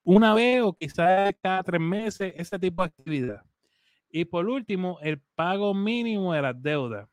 una 0.03 0.33
vez 0.33 0.61
o 0.61 0.73
quizás 0.73 1.33
cada 1.41 1.63
tres 1.63 1.81
meses, 1.81 2.33
ese 2.35 2.59
tipo 2.59 2.81
de 2.83 2.87
actividad. 2.87 3.43
Y 4.09 4.25
por 4.25 4.47
último, 4.47 4.99
el 5.01 5.21
pago 5.35 5.73
mínimo 5.73 6.33
de 6.33 6.41
las 6.41 6.61
deudas. 6.61 7.07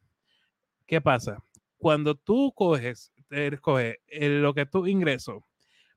¿Qué 0.86 1.00
pasa? 1.00 1.42
Cuando 1.76 2.14
tú 2.14 2.52
coges, 2.54 3.12
coges 3.60 3.96
lo 4.10 4.54
que 4.54 4.66
tú 4.66 4.86
ingreso, 4.86 5.44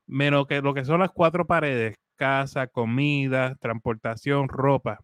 menos 0.06 0.46
que 0.46 0.60
lo 0.60 0.74
que 0.74 0.84
son 0.84 1.00
las 1.00 1.10
cuatro 1.10 1.46
paredes, 1.46 1.96
casa, 2.16 2.66
comida, 2.66 3.56
transportación, 3.56 4.48
ropa, 4.48 5.00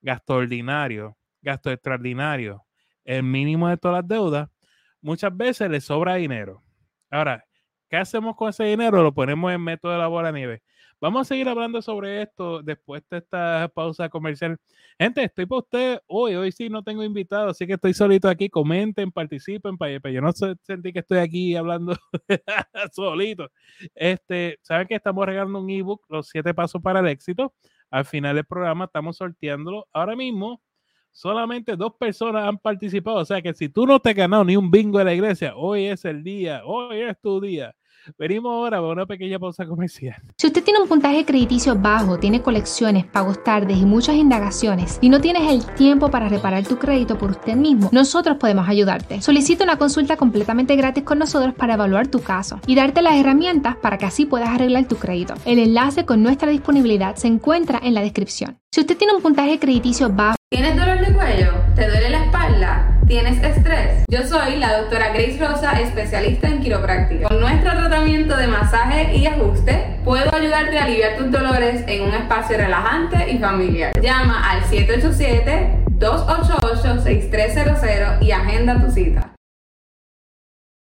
gasto 0.00 0.34
ordinario, 0.34 1.16
gasto 1.42 1.70
extraordinario, 1.70 2.64
el 3.04 3.22
mínimo 3.22 3.68
de 3.68 3.76
todas 3.76 4.02
las 4.02 4.08
deudas, 4.08 4.48
muchas 5.00 5.36
veces 5.36 5.70
le 5.70 5.80
sobra 5.80 6.14
dinero. 6.16 6.62
Ahora, 7.10 7.44
¿qué 7.88 7.96
hacemos 7.96 8.36
con 8.36 8.50
ese 8.50 8.64
dinero? 8.64 9.02
Lo 9.02 9.12
ponemos 9.12 9.52
en 9.52 9.62
método 9.62 9.92
de 9.92 9.98
la 9.98 10.06
bola 10.06 10.30
nieve. 10.30 10.62
Vamos 11.00 11.22
a 11.22 11.24
seguir 11.24 11.48
hablando 11.48 11.80
sobre 11.80 12.20
esto 12.20 12.62
después 12.62 13.02
de 13.08 13.18
esta 13.18 13.70
pausa 13.74 14.10
comercial. 14.10 14.58
Gente, 14.98 15.24
estoy 15.24 15.46
para 15.46 15.60
ustedes 15.60 16.00
hoy. 16.06 16.34
Hoy 16.34 16.52
sí 16.52 16.68
no 16.68 16.82
tengo 16.82 17.02
invitado, 17.02 17.48
así 17.48 17.66
que 17.66 17.72
estoy 17.72 17.94
solito 17.94 18.28
aquí. 18.28 18.50
Comenten, 18.50 19.10
participen, 19.10 19.78
para, 19.78 19.98
yo 20.10 20.20
no 20.20 20.30
sentí 20.32 20.92
que 20.92 20.98
estoy 20.98 21.18
aquí 21.18 21.56
hablando 21.56 21.94
solito. 22.92 23.50
Este, 23.94 24.58
Saben 24.60 24.86
que 24.86 24.94
estamos 24.94 25.24
regalando 25.24 25.60
un 25.60 25.70
ebook, 25.70 26.04
Los 26.10 26.28
siete 26.28 26.52
pasos 26.52 26.82
para 26.82 27.00
el 27.00 27.06
éxito. 27.06 27.54
Al 27.90 28.04
final 28.04 28.36
del 28.36 28.44
programa 28.44 28.84
estamos 28.84 29.16
sorteándolo. 29.16 29.88
Ahora 29.94 30.14
mismo 30.14 30.60
solamente 31.12 31.76
dos 31.76 31.94
personas 31.98 32.46
han 32.46 32.58
participado. 32.58 33.16
O 33.16 33.24
sea 33.24 33.40
que 33.40 33.54
si 33.54 33.70
tú 33.70 33.86
no 33.86 34.00
te 34.00 34.10
has 34.10 34.16
ganado 34.16 34.44
ni 34.44 34.54
un 34.54 34.70
bingo 34.70 34.98
de 34.98 35.04
la 35.06 35.14
iglesia, 35.14 35.56
hoy 35.56 35.86
es 35.86 36.04
el 36.04 36.22
día, 36.22 36.60
hoy 36.66 37.00
es 37.00 37.18
tu 37.22 37.40
día. 37.40 37.74
Venimos 38.18 38.52
ahora 38.52 38.78
a 38.78 38.82
una 38.82 39.06
pequeña 39.06 39.38
pausa 39.38 39.66
comercial. 39.66 40.16
Si 40.36 40.46
usted 40.46 40.64
tiene 40.64 40.80
un 40.80 40.88
puntaje 40.88 41.24
crediticio 41.24 41.76
bajo, 41.76 42.18
tiene 42.18 42.42
colecciones, 42.42 43.04
pagos 43.04 43.42
tardes 43.44 43.78
y 43.78 43.84
muchas 43.84 44.16
indagaciones 44.16 44.98
y 45.00 45.08
no 45.08 45.20
tienes 45.20 45.50
el 45.50 45.64
tiempo 45.74 46.10
para 46.10 46.28
reparar 46.28 46.66
tu 46.66 46.78
crédito 46.78 47.18
por 47.18 47.30
usted 47.30 47.56
mismo, 47.56 47.90
nosotros 47.92 48.36
podemos 48.38 48.68
ayudarte. 48.68 49.20
Solicita 49.20 49.64
una 49.64 49.76
consulta 49.76 50.16
completamente 50.16 50.76
gratis 50.76 51.04
con 51.04 51.18
nosotros 51.18 51.54
para 51.54 51.74
evaluar 51.74 52.08
tu 52.08 52.20
caso 52.20 52.60
y 52.66 52.74
darte 52.74 53.02
las 53.02 53.14
herramientas 53.14 53.76
para 53.76 53.98
que 53.98 54.06
así 54.06 54.26
puedas 54.26 54.48
arreglar 54.48 54.88
tu 54.88 54.96
crédito. 54.96 55.34
El 55.44 55.58
enlace 55.58 56.04
con 56.04 56.22
nuestra 56.22 56.50
disponibilidad 56.50 57.16
se 57.16 57.28
encuentra 57.28 57.80
en 57.82 57.94
la 57.94 58.02
descripción. 58.02 58.58
Si 58.72 58.80
usted 58.80 58.96
tiene 58.96 59.14
un 59.14 59.22
puntaje 59.22 59.58
crediticio 59.58 60.08
bajo, 60.10 60.36
¿Tienes 60.48 60.76
dolor 60.76 60.98
de 60.98 61.14
cuello? 61.14 61.52
¿Te 61.76 61.88
duele 61.88 62.10
la 62.10 62.24
espalda? 62.24 62.99
¿Tienes 63.10 63.42
estrés? 63.42 64.04
Yo 64.08 64.22
soy 64.22 64.54
la 64.58 64.78
doctora 64.78 65.08
Grace 65.08 65.36
Rosa, 65.36 65.72
especialista 65.80 66.46
en 66.46 66.60
quiropráctica. 66.60 67.26
Con 67.26 67.40
nuestro 67.40 67.72
tratamiento 67.72 68.36
de 68.36 68.46
masaje 68.46 69.16
y 69.16 69.26
ajuste, 69.26 69.98
puedo 70.04 70.32
ayudarte 70.32 70.78
a 70.78 70.84
aliviar 70.84 71.16
tus 71.16 71.28
dolores 71.28 71.82
en 71.88 72.04
un 72.04 72.14
espacio 72.14 72.56
relajante 72.56 73.32
y 73.32 73.38
familiar. 73.38 74.00
Llama 74.00 74.48
al 74.48 74.62
787-288-6300 75.98 78.22
y 78.22 78.30
agenda 78.30 78.80
tu 78.80 78.92
cita. 78.92 79.32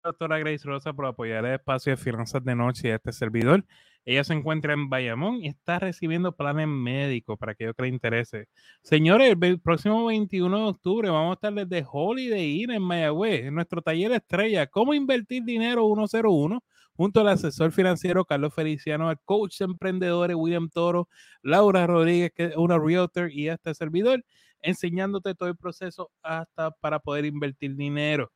Doctora 0.05 0.39
Grace 0.39 0.67
Rosa 0.67 0.93
por 0.93 1.07
apoyar 1.07 1.47
el 1.47 1.55
espacio 1.55 1.93
de 1.93 1.97
finanzas 1.97 2.45
de 2.45 2.55
noche 2.55 2.89
y 2.89 2.91
este 2.91 3.11
servidor. 3.11 3.65
Ella 4.05 4.23
se 4.23 4.35
encuentra 4.35 4.75
en 4.75 4.91
Bayamón 4.91 5.43
y 5.43 5.49
está 5.49 5.79
recibiendo 5.79 6.37
planes 6.37 6.69
médicos 6.69 7.39
para 7.39 7.53
aquellos 7.53 7.75
que 7.75 7.85
le 7.85 7.89
interese. 7.89 8.49
Señores, 8.83 9.35
el 9.41 9.61
próximo 9.61 10.05
21 10.05 10.59
de 10.59 10.65
octubre 10.65 11.09
vamos 11.09 11.31
a 11.31 11.35
estar 11.35 11.55
desde 11.55 11.89
Holiday 11.91 12.63
Inn 12.63 12.73
en 12.73 12.83
Mayagüez, 12.83 13.47
en 13.47 13.55
nuestro 13.55 13.81
taller 13.81 14.13
estrella, 14.13 14.67
Cómo 14.67 14.93
invertir 14.93 15.43
dinero 15.43 15.87
101, 15.87 16.63
junto 16.93 17.21
al 17.21 17.29
asesor 17.29 17.73
financiero 17.73 18.27
Carlos 18.27 18.53
Feliciano, 18.53 19.09
al 19.09 19.19
coach 19.25 19.59
de 19.59 19.65
emprendedores 19.65 20.37
William 20.37 20.69
Toro, 20.69 21.09
Laura 21.41 21.87
Rodríguez, 21.87 22.31
que 22.37 22.45
es 22.45 22.57
una 22.59 22.79
realtor, 22.79 23.33
y 23.33 23.49
este 23.49 23.73
servidor, 23.73 24.23
enseñándote 24.61 25.35
todo 25.35 25.49
el 25.49 25.57
proceso 25.57 26.11
hasta 26.23 26.73
para 26.73 26.99
poder 26.99 27.25
invertir 27.25 27.75
dinero. 27.75 28.31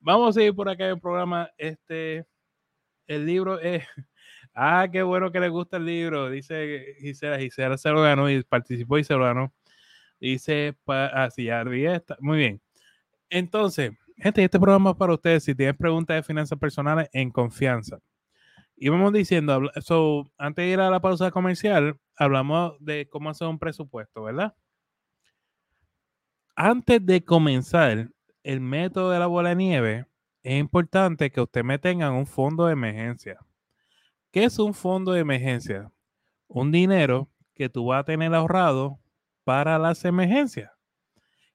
Vamos 0.00 0.36
a 0.36 0.42
ir 0.42 0.54
por 0.54 0.68
acá 0.68 0.84
en 0.84 0.90
el 0.92 1.00
programa. 1.00 1.50
Este, 1.56 2.26
el 3.06 3.26
libro 3.26 3.60
es 3.60 3.84
Ah, 4.54 4.88
qué 4.90 5.02
bueno 5.02 5.30
que 5.30 5.40
le 5.40 5.48
gusta 5.48 5.76
el 5.76 5.86
libro. 5.86 6.28
Dice 6.30 6.96
Gisela, 7.00 7.38
Gisela 7.38 7.78
se 7.78 7.90
lo 7.90 8.02
ganó 8.02 8.28
y 8.30 8.42
participó 8.42 8.98
y 8.98 9.04
se 9.04 9.14
lo 9.14 9.24
ganó. 9.24 9.52
Dice, 10.20 10.76
así, 10.86 11.48
ah, 11.50 11.64
está. 11.94 12.16
Muy 12.20 12.38
bien. 12.38 12.60
Entonces, 13.30 13.92
gente, 14.16 14.44
este 14.44 14.60
programa 14.60 14.90
es 14.90 14.96
para 14.96 15.14
ustedes. 15.14 15.44
Si 15.44 15.54
tienen 15.54 15.76
preguntas 15.76 16.16
de 16.16 16.22
finanzas 16.22 16.58
personales, 16.58 17.08
en 17.12 17.30
confianza. 17.30 17.98
Y 18.76 18.88
vamos 18.88 19.12
diciendo, 19.12 19.70
so, 19.82 20.30
antes 20.38 20.64
de 20.64 20.72
ir 20.72 20.80
a 20.80 20.90
la 20.90 21.00
pausa 21.00 21.30
comercial, 21.30 21.96
hablamos 22.16 22.74
de 22.80 23.08
cómo 23.08 23.30
hacer 23.30 23.46
un 23.48 23.58
presupuesto, 23.58 24.24
¿verdad? 24.24 24.54
Antes 26.56 27.04
de 27.04 27.24
comenzar 27.24 28.10
el 28.42 28.60
método 28.60 29.10
de 29.10 29.18
la 29.18 29.26
bola 29.26 29.50
de 29.50 29.56
nieve, 29.56 30.06
es 30.42 30.58
importante 30.58 31.30
que 31.30 31.40
usted 31.40 31.64
me 31.64 31.78
tenga 31.78 32.10
un 32.10 32.26
fondo 32.26 32.66
de 32.66 32.72
emergencia. 32.72 33.38
¿Qué 34.30 34.44
es 34.44 34.58
un 34.58 34.74
fondo 34.74 35.12
de 35.12 35.20
emergencia? 35.20 35.90
Un 36.48 36.70
dinero 36.70 37.28
que 37.54 37.68
tú 37.68 37.86
vas 37.86 38.00
a 38.00 38.04
tener 38.04 38.34
ahorrado 38.34 38.98
para 39.44 39.78
las 39.78 40.04
emergencias. 40.04 40.70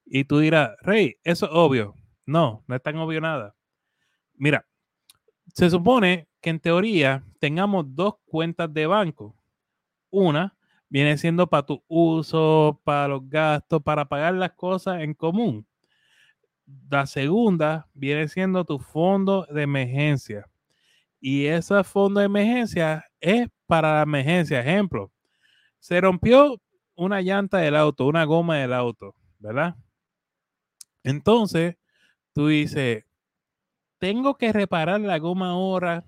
Y 0.05 0.25
tú 0.25 0.39
dirás, 0.39 0.71
Rey, 0.81 1.17
eso 1.23 1.47
es 1.47 1.51
obvio. 1.53 1.95
No, 2.25 2.63
no 2.67 2.75
es 2.75 2.83
tan 2.83 2.97
obvio 2.97 3.21
nada. 3.21 3.55
Mira, 4.35 4.65
se 5.53 5.69
supone 5.69 6.27
que 6.41 6.49
en 6.49 6.59
teoría 6.59 7.23
tengamos 7.39 7.85
dos 7.95 8.15
cuentas 8.25 8.71
de 8.73 8.85
banco. 8.85 9.35
Una 10.09 10.55
viene 10.89 11.17
siendo 11.17 11.47
para 11.47 11.65
tu 11.65 11.83
uso, 11.87 12.79
para 12.83 13.07
los 13.07 13.27
gastos, 13.27 13.81
para 13.81 14.05
pagar 14.05 14.33
las 14.35 14.51
cosas 14.53 15.01
en 15.01 15.13
común. 15.13 15.65
La 16.89 17.05
segunda 17.05 17.87
viene 17.93 18.27
siendo 18.27 18.65
tu 18.65 18.79
fondo 18.79 19.45
de 19.51 19.63
emergencia. 19.63 20.49
Y 21.19 21.45
ese 21.45 21.83
fondo 21.83 22.19
de 22.19 22.27
emergencia 22.27 23.05
es 23.19 23.47
para 23.67 23.95
la 23.95 24.01
emergencia. 24.03 24.59
Ejemplo, 24.59 25.11
se 25.79 26.01
rompió 26.01 26.59
una 26.95 27.21
llanta 27.21 27.59
del 27.59 27.75
auto, 27.75 28.05
una 28.07 28.25
goma 28.25 28.57
del 28.57 28.73
auto, 28.73 29.15
¿verdad? 29.39 29.75
Entonces, 31.03 31.77
tú 32.33 32.47
dices, 32.47 33.05
tengo 33.99 34.37
que 34.37 34.51
reparar 34.53 35.01
la 35.01 35.19
goma 35.19 35.51
ahora 35.51 36.05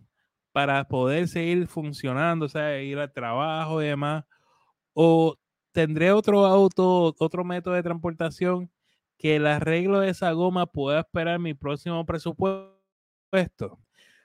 para 0.51 0.87
poder 0.87 1.27
seguir 1.27 1.67
funcionando, 1.67 2.47
o 2.47 2.49
sea, 2.49 2.81
ir 2.81 2.97
al 2.97 3.13
trabajo 3.13 3.81
y 3.81 3.87
demás. 3.87 4.25
O 4.93 5.35
tendré 5.71 6.11
otro 6.11 6.45
auto, 6.45 7.15
otro 7.19 7.43
método 7.43 7.75
de 7.75 7.83
transportación 7.83 8.71
que 9.17 9.35
el 9.37 9.47
arreglo 9.47 9.99
de 9.99 10.09
esa 10.09 10.31
goma 10.33 10.65
pueda 10.67 11.01
esperar 11.01 11.39
mi 11.39 11.53
próximo 11.53 12.05
presupuesto. 12.05 13.79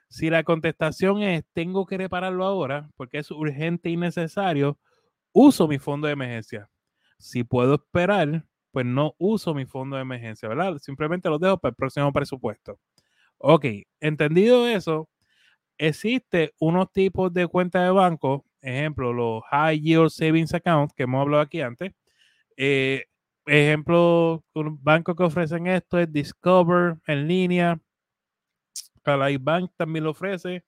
Si 0.08 0.30
la 0.30 0.44
contestación 0.44 1.22
es 1.22 1.44
tengo 1.54 1.86
que 1.86 1.98
repararlo 1.98 2.44
ahora 2.44 2.90
porque 2.96 3.18
es 3.18 3.30
urgente 3.30 3.90
y 3.90 3.96
necesario, 3.96 4.78
uso 5.32 5.68
mi 5.68 5.78
fondo 5.78 6.06
de 6.06 6.14
emergencia. 6.14 6.68
Si 7.18 7.44
puedo 7.44 7.74
esperar, 7.76 8.44
pues 8.72 8.86
no 8.86 9.14
uso 9.18 9.54
mi 9.54 9.66
fondo 9.66 9.96
de 9.96 10.02
emergencia, 10.02 10.48
¿verdad? 10.48 10.78
Simplemente 10.78 11.28
lo 11.30 11.38
dejo 11.38 11.58
para 11.58 11.70
el 11.70 11.76
próximo 11.76 12.12
presupuesto. 12.12 12.78
Ok, 13.38 13.66
entendido 14.00 14.68
eso, 14.68 15.08
existe 15.78 16.54
unos 16.60 16.92
tipos 16.92 17.32
de 17.32 17.46
cuentas 17.48 17.84
de 17.84 17.90
banco, 17.90 18.46
ejemplo, 18.60 19.12
los 19.12 19.42
High 19.50 19.80
Yield 19.80 20.10
Savings 20.10 20.54
Account, 20.54 20.92
que 20.96 21.04
hemos 21.04 21.22
hablado 21.22 21.42
aquí 21.42 21.60
antes. 21.60 21.92
Eh, 22.56 23.06
ejemplo, 23.46 24.44
un 24.54 24.82
banco 24.82 25.14
que 25.14 25.24
ofrecen 25.24 25.66
esto 25.66 25.98
es 25.98 26.12
Discover 26.12 26.96
en 27.06 27.28
línea. 27.28 27.80
Ally 29.04 29.36
Bank 29.36 29.72
también 29.76 30.04
lo 30.04 30.10
ofrece, 30.10 30.64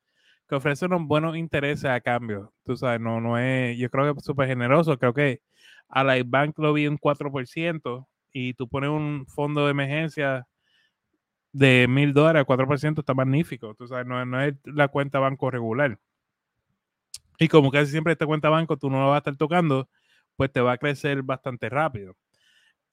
que 0.48 0.54
ofrece 0.56 0.86
unos 0.86 1.06
buenos 1.06 1.36
intereses 1.36 1.86
a 1.86 2.00
cambio. 2.00 2.52
Tú 2.64 2.76
sabes, 2.76 3.00
no, 3.00 3.20
no 3.20 3.38
es, 3.38 3.78
yo 3.78 3.90
creo 3.90 4.12
que 4.12 4.18
es 4.18 4.24
súper 4.24 4.48
generoso. 4.48 4.98
Creo 4.98 5.14
que 5.14 5.40
Ally 5.88 6.22
Bank 6.22 6.58
lo 6.58 6.72
vi 6.72 6.86
un 6.86 6.98
4% 6.98 8.08
y 8.32 8.54
tú 8.54 8.68
pones 8.68 8.90
un 8.90 9.26
fondo 9.28 9.64
de 9.64 9.70
emergencia 9.70 10.46
de 11.52 11.86
mil 11.88 12.12
dólares, 12.12 12.44
4% 12.46 13.00
está 13.00 13.14
magnífico. 13.14 13.74
Tú 13.74 13.86
sabes, 13.86 14.06
no, 14.06 14.40
es 14.42 14.54
la 14.64 14.88
cuenta 14.88 15.20
banco 15.20 15.50
regular. 15.50 15.98
Y 17.38 17.48
como 17.48 17.70
casi 17.70 17.92
siempre 17.92 18.12
esta 18.12 18.26
cuenta 18.26 18.48
banco 18.48 18.76
tú 18.76 18.90
no 18.90 18.98
la 18.98 19.06
vas 19.06 19.14
a 19.16 19.18
estar 19.18 19.36
tocando, 19.36 19.88
pues 20.36 20.52
te 20.52 20.60
va 20.60 20.72
a 20.72 20.78
crecer 20.78 21.22
bastante 21.22 21.68
rápido. 21.68 22.16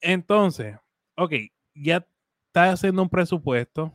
Entonces, 0.02 0.76
ok, 1.16 1.32
ya 1.74 2.06
estás 2.48 2.74
haciendo 2.74 3.02
un 3.02 3.08
presupuesto, 3.08 3.92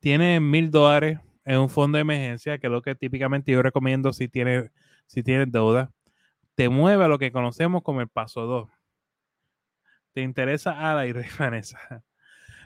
tienes 0.00 0.40
mil 0.40 0.70
dólares 0.70 1.20
en 1.44 1.58
un 1.58 1.70
fondo 1.70 1.96
de 1.96 2.02
emergencia, 2.02 2.58
que 2.58 2.66
es 2.66 2.70
lo 2.72 2.82
que 2.82 2.94
típicamente 2.94 3.52
yo 3.52 3.62
recomiendo 3.62 4.12
si 4.12 4.28
tienes, 4.28 4.70
si 5.06 5.22
tienes 5.22 5.50
deuda, 5.50 5.92
te 6.56 6.68
mueve 6.68 7.04
a 7.04 7.08
lo 7.08 7.18
que 7.18 7.32
conocemos 7.32 7.82
como 7.82 8.00
el 8.00 8.08
paso 8.08 8.42
2. 8.42 8.68
Te 10.12 10.22
interesa 10.22 10.72
a 10.72 10.94
la 10.94 11.06
y. 11.06 11.14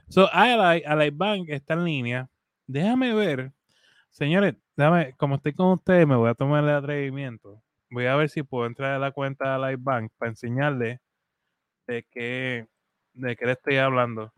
So, 0.08 0.28
Ally, 0.32 0.82
Ally 0.84 1.10
Bank 1.10 1.48
está 1.48 1.74
en 1.74 1.84
línea. 1.84 2.30
Déjame 2.66 3.14
ver. 3.14 3.52
Señores, 4.10 4.54
déjame, 4.76 5.14
como 5.16 5.36
estoy 5.36 5.52
con 5.52 5.72
ustedes, 5.72 6.06
me 6.06 6.16
voy 6.16 6.30
a 6.30 6.34
tomar 6.34 6.64
el 6.64 6.70
atrevimiento. 6.70 7.62
Voy 7.90 8.06
a 8.06 8.16
ver 8.16 8.30
si 8.30 8.42
puedo 8.42 8.66
entrar 8.66 8.92
a 8.92 8.98
la 8.98 9.12
cuenta 9.12 9.44
de 9.44 9.66
Ally 9.66 9.76
Bank 9.78 10.10
para 10.18 10.30
enseñarle 10.30 11.00
de 11.92 12.02
qué, 12.04 12.66
de 13.14 13.36
qué 13.36 13.46
le 13.46 13.52
estoy 13.52 13.76
hablando. 13.76 14.32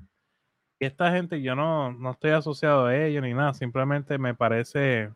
Y 0.78 0.86
esta 0.86 1.12
gente, 1.12 1.40
yo 1.40 1.54
no, 1.54 1.92
no 1.92 2.10
estoy 2.12 2.32
asociado 2.32 2.86
a 2.86 2.96
ellos 2.96 3.22
ni 3.22 3.32
nada, 3.32 3.54
simplemente 3.54 4.18
me 4.18 4.34
parece, 4.34 5.10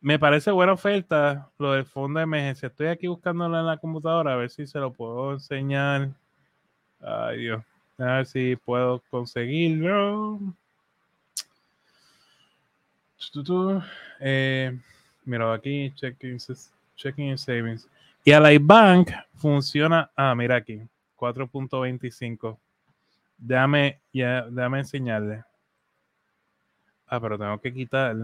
me 0.00 0.18
parece 0.18 0.50
buena 0.50 0.72
oferta 0.72 1.50
lo 1.58 1.72
del 1.72 1.84
fondo 1.84 2.18
de 2.18 2.24
emergencia. 2.24 2.68
Estoy 2.68 2.88
aquí 2.88 3.06
buscándolo 3.06 3.58
en 3.58 3.66
la 3.66 3.76
computadora 3.76 4.32
a 4.32 4.36
ver 4.36 4.50
si 4.50 4.66
se 4.66 4.78
lo 4.78 4.92
puedo 4.92 5.32
enseñar. 5.32 6.10
Ay 7.00 7.38
Dios. 7.38 7.64
A 7.98 8.04
ver 8.04 8.26
si 8.26 8.56
puedo 8.56 9.02
conseguirlo. 9.10 10.40
Eh, 14.20 14.78
mira, 15.24 15.52
aquí, 15.52 15.92
checking, 15.96 16.38
checking 16.96 17.38
savings. 17.38 17.88
Y 18.26 18.32
a 18.32 18.40
la 18.40 18.50
Bank 18.60 19.12
funciona. 19.36 20.10
Ah, 20.16 20.34
mira 20.34 20.56
aquí, 20.56 20.82
4.25. 21.16 22.58
Déjame, 23.38 24.00
ya, 24.12 24.42
déjame 24.50 24.80
enseñarle. 24.80 25.44
Ah, 27.06 27.20
pero 27.20 27.38
tengo 27.38 27.56
que 27.60 27.72
quitar. 27.72 28.16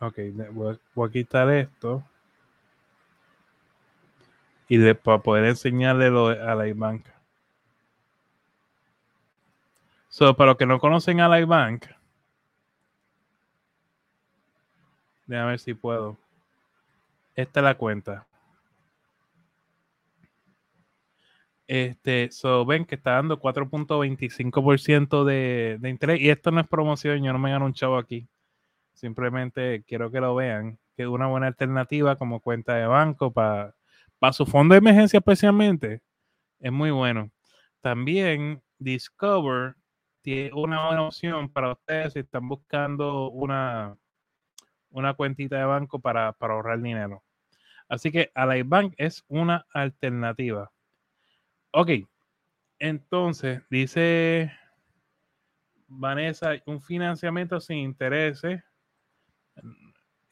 Ok, 0.00 0.18
voy, 0.52 1.08
a 1.08 1.10
quitar 1.10 1.48
esto. 1.48 2.04
Y 4.68 4.76
de, 4.76 4.94
para 4.94 5.22
poder 5.22 5.46
enseñarle 5.46 6.10
lo 6.10 6.28
a 6.28 6.54
la 6.54 6.70
Bank. 6.74 7.06
So, 10.10 10.36
para 10.36 10.50
los 10.50 10.58
que 10.58 10.66
no 10.66 10.78
conocen 10.78 11.22
a 11.22 11.28
la 11.30 11.42
Bank, 11.46 11.86
déjame 15.24 15.52
ver 15.52 15.58
si 15.58 15.72
puedo. 15.72 16.18
Esta 17.34 17.60
es 17.60 17.64
la 17.64 17.74
cuenta. 17.76 18.26
Este, 21.66 22.30
so 22.30 22.64
ven 22.64 22.84
que 22.84 22.94
está 22.94 23.12
dando 23.12 23.40
4.25% 23.40 25.24
de, 25.24 25.78
de 25.80 25.90
interés. 25.90 26.20
Y 26.20 26.30
esto 26.30 26.50
no 26.50 26.60
es 26.60 26.68
promoción, 26.68 27.22
yo 27.22 27.32
no 27.32 27.38
me 27.38 27.50
gano 27.50 27.66
un 27.66 27.74
chavo 27.74 27.98
aquí. 27.98 28.28
Simplemente 28.94 29.84
quiero 29.86 30.10
que 30.10 30.20
lo 30.20 30.34
vean, 30.34 30.78
que 30.96 31.02
es 31.02 31.08
una 31.08 31.26
buena 31.26 31.48
alternativa 31.48 32.16
como 32.16 32.40
cuenta 32.40 32.74
de 32.74 32.86
banco 32.86 33.32
para, 33.32 33.74
para 34.18 34.32
su 34.32 34.46
fondo 34.46 34.74
de 34.74 34.78
emergencia 34.78 35.18
especialmente. 35.18 36.02
Es 36.60 36.72
muy 36.72 36.90
bueno. 36.90 37.30
También 37.80 38.62
Discover 38.78 39.76
una 40.52 40.86
buena 40.86 41.02
opción 41.02 41.48
para 41.48 41.72
ustedes 41.72 42.12
si 42.12 42.18
están 42.18 42.48
buscando 42.48 43.30
una, 43.30 43.96
una 44.90 45.14
cuentita 45.14 45.56
de 45.56 45.64
banco 45.64 46.00
para, 46.00 46.34
ahorrar 46.38 46.82
dinero. 46.82 47.22
Así 47.88 48.10
que 48.10 48.32
Ally 48.34 48.62
Bank 48.62 48.94
es 48.96 49.24
una 49.28 49.66
alternativa. 49.72 50.72
Ok, 51.72 51.90
entonces 52.78 53.62
dice 53.70 54.52
Vanessa, 55.88 56.52
un 56.66 56.80
financiamiento 56.80 57.60
sin 57.60 57.78
intereses. 57.78 58.62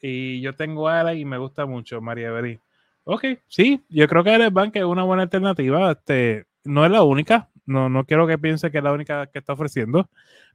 Y 0.01 0.41
yo 0.41 0.55
tengo 0.55 0.87
Ally 0.87 1.21
y 1.21 1.25
me 1.25 1.37
gusta 1.37 1.65
mucho, 1.65 2.01
María 2.01 2.31
Berí. 2.31 2.59
Ok, 3.03 3.25
sí, 3.47 3.83
yo 3.89 4.07
creo 4.07 4.23
que 4.23 4.49
Bank 4.49 4.75
es 4.75 4.83
una 4.83 5.03
buena 5.03 5.23
alternativa. 5.23 5.91
Este, 5.91 6.45
no 6.63 6.85
es 6.85 6.91
la 6.91 7.03
única, 7.03 7.49
no, 7.65 7.89
no 7.89 8.05
quiero 8.05 8.27
que 8.27 8.37
piense 8.37 8.71
que 8.71 8.79
es 8.79 8.83
la 8.83 8.91
única 8.93 9.27
que 9.27 9.39
está 9.39 9.53
ofreciendo, 9.53 10.09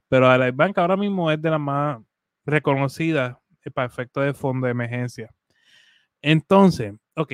pero 0.07 0.35
la 0.37 0.51
Bank 0.51 0.77
ahora 0.77 0.97
mismo 0.97 1.31
es 1.31 1.41
de 1.41 1.49
las 1.49 1.59
más 1.59 2.01
reconocidas 2.45 3.37
para 3.73 3.87
efectos 3.87 4.25
de 4.25 4.33
fondo 4.33 4.65
de 4.65 4.71
emergencia. 4.71 5.29
Entonces, 6.21 6.93
ok, 7.15 7.33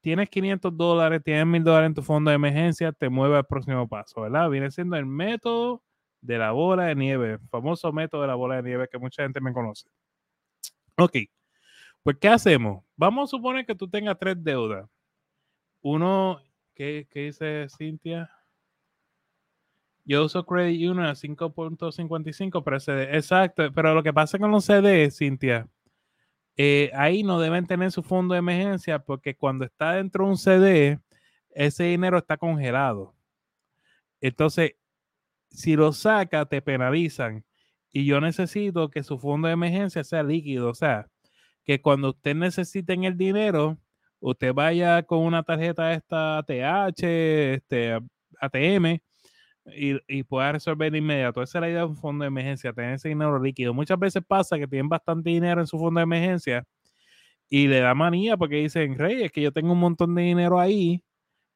tienes 0.00 0.28
500 0.28 0.76
dólares, 0.76 1.22
tienes 1.24 1.46
1000 1.46 1.64
dólares 1.64 1.86
en 1.88 1.94
tu 1.94 2.02
fondo 2.02 2.30
de 2.30 2.36
emergencia, 2.36 2.92
te 2.92 3.08
mueve 3.08 3.36
al 3.36 3.46
próximo 3.46 3.88
paso, 3.88 4.22
¿verdad? 4.22 4.48
Viene 4.50 4.70
siendo 4.70 4.96
el 4.96 5.06
método 5.06 5.82
de 6.20 6.38
la 6.38 6.52
bola 6.52 6.86
de 6.86 6.94
nieve, 6.94 7.38
famoso 7.50 7.92
método 7.92 8.22
de 8.22 8.28
la 8.28 8.34
bola 8.34 8.56
de 8.56 8.62
nieve 8.62 8.88
que 8.90 8.98
mucha 8.98 9.22
gente 9.22 9.40
me 9.40 9.52
conoce. 9.52 9.88
Ok, 10.96 11.16
pues 12.02 12.16
¿qué 12.20 12.28
hacemos? 12.28 12.84
Vamos 12.96 13.28
a 13.28 13.36
suponer 13.36 13.66
que 13.66 13.74
tú 13.74 13.88
tengas 13.88 14.18
tres 14.18 14.42
deudas. 14.42 14.88
Uno, 15.80 16.40
¿qué, 16.74 17.06
dice 17.14 17.66
Cintia? 17.76 18.30
Yo 20.04 20.24
uso 20.24 20.44
Credit 20.44 20.90
Union 20.90 21.04
a 21.06 21.14
5.55 21.14 22.62
pero 22.64 22.80
CD. 22.80 23.16
Exacto, 23.16 23.70
pero 23.74 23.94
lo 23.94 24.02
que 24.02 24.12
pasa 24.12 24.38
con 24.38 24.50
los 24.50 24.64
CD, 24.64 25.10
Cintia, 25.10 25.68
eh, 26.58 26.90
ahí 26.94 27.22
no 27.22 27.38
deben 27.40 27.68
tener 27.68 27.92
su 27.92 28.02
fondo 28.02 28.34
de 28.34 28.40
emergencia 28.40 28.98
porque 28.98 29.36
cuando 29.36 29.64
está 29.64 29.92
dentro 29.92 30.24
de 30.24 30.30
un 30.30 30.36
CD, 30.36 31.00
ese 31.50 31.84
dinero 31.84 32.18
está 32.18 32.36
congelado. 32.36 33.14
Entonces, 34.20 34.72
si 35.50 35.76
lo 35.76 35.92
saca, 35.92 36.46
te 36.46 36.60
penalizan. 36.60 37.44
Y 37.92 38.06
yo 38.06 38.20
necesito 38.20 38.90
que 38.90 39.04
su 39.04 39.18
fondo 39.18 39.46
de 39.48 39.54
emergencia 39.54 40.02
sea 40.02 40.24
líquido. 40.24 40.70
O 40.70 40.74
sea, 40.74 41.08
que 41.64 41.80
cuando 41.80 42.10
usted 42.10 42.34
necesiten 42.34 43.04
el 43.04 43.16
dinero, 43.16 43.78
usted 44.20 44.52
vaya 44.52 45.02
con 45.04 45.20
una 45.20 45.44
tarjeta 45.44 45.92
esta 45.92 46.38
ATH, 46.38 47.02
este, 47.04 47.98
ATM, 48.40 49.00
y, 49.76 49.98
y 50.08 50.22
pueda 50.22 50.52
resolver 50.52 50.92
de 50.92 50.98
inmediato. 50.98 51.42
Esa 51.42 51.58
es 51.58 51.62
la 51.62 51.68
idea 51.68 51.80
de 51.80 51.86
un 51.86 51.96
fondo 51.96 52.22
de 52.22 52.28
emergencia, 52.28 52.72
tener 52.72 52.94
ese 52.94 53.08
dinero 53.08 53.40
líquido. 53.42 53.74
Muchas 53.74 53.98
veces 53.98 54.22
pasa 54.26 54.58
que 54.58 54.66
tienen 54.66 54.88
bastante 54.88 55.30
dinero 55.30 55.60
en 55.60 55.66
su 55.66 55.78
fondo 55.78 55.98
de 56.00 56.04
emergencia 56.04 56.64
y 57.48 57.68
le 57.68 57.80
da 57.80 57.94
manía 57.94 58.36
porque 58.36 58.56
dicen, 58.56 58.98
Rey, 58.98 59.22
es 59.22 59.32
que 59.32 59.42
yo 59.42 59.52
tengo 59.52 59.72
un 59.72 59.80
montón 59.80 60.14
de 60.14 60.22
dinero 60.22 60.60
ahí 60.60 61.02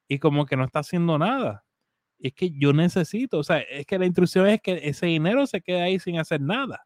y 0.07 0.19
como 0.19 0.45
que 0.45 0.57
no 0.57 0.65
está 0.65 0.79
haciendo 0.79 1.17
nada. 1.17 1.65
es 2.19 2.33
que 2.33 2.51
yo 2.51 2.73
necesito, 2.73 3.39
o 3.39 3.43
sea, 3.43 3.59
es 3.59 3.85
que 3.85 3.99
la 3.99 4.05
instrucción 4.05 4.47
es 4.47 4.61
que 4.61 4.81
ese 4.83 5.07
dinero 5.07 5.47
se 5.47 5.61
quede 5.61 5.81
ahí 5.81 5.99
sin 5.99 6.19
hacer 6.19 6.41
nada. 6.41 6.85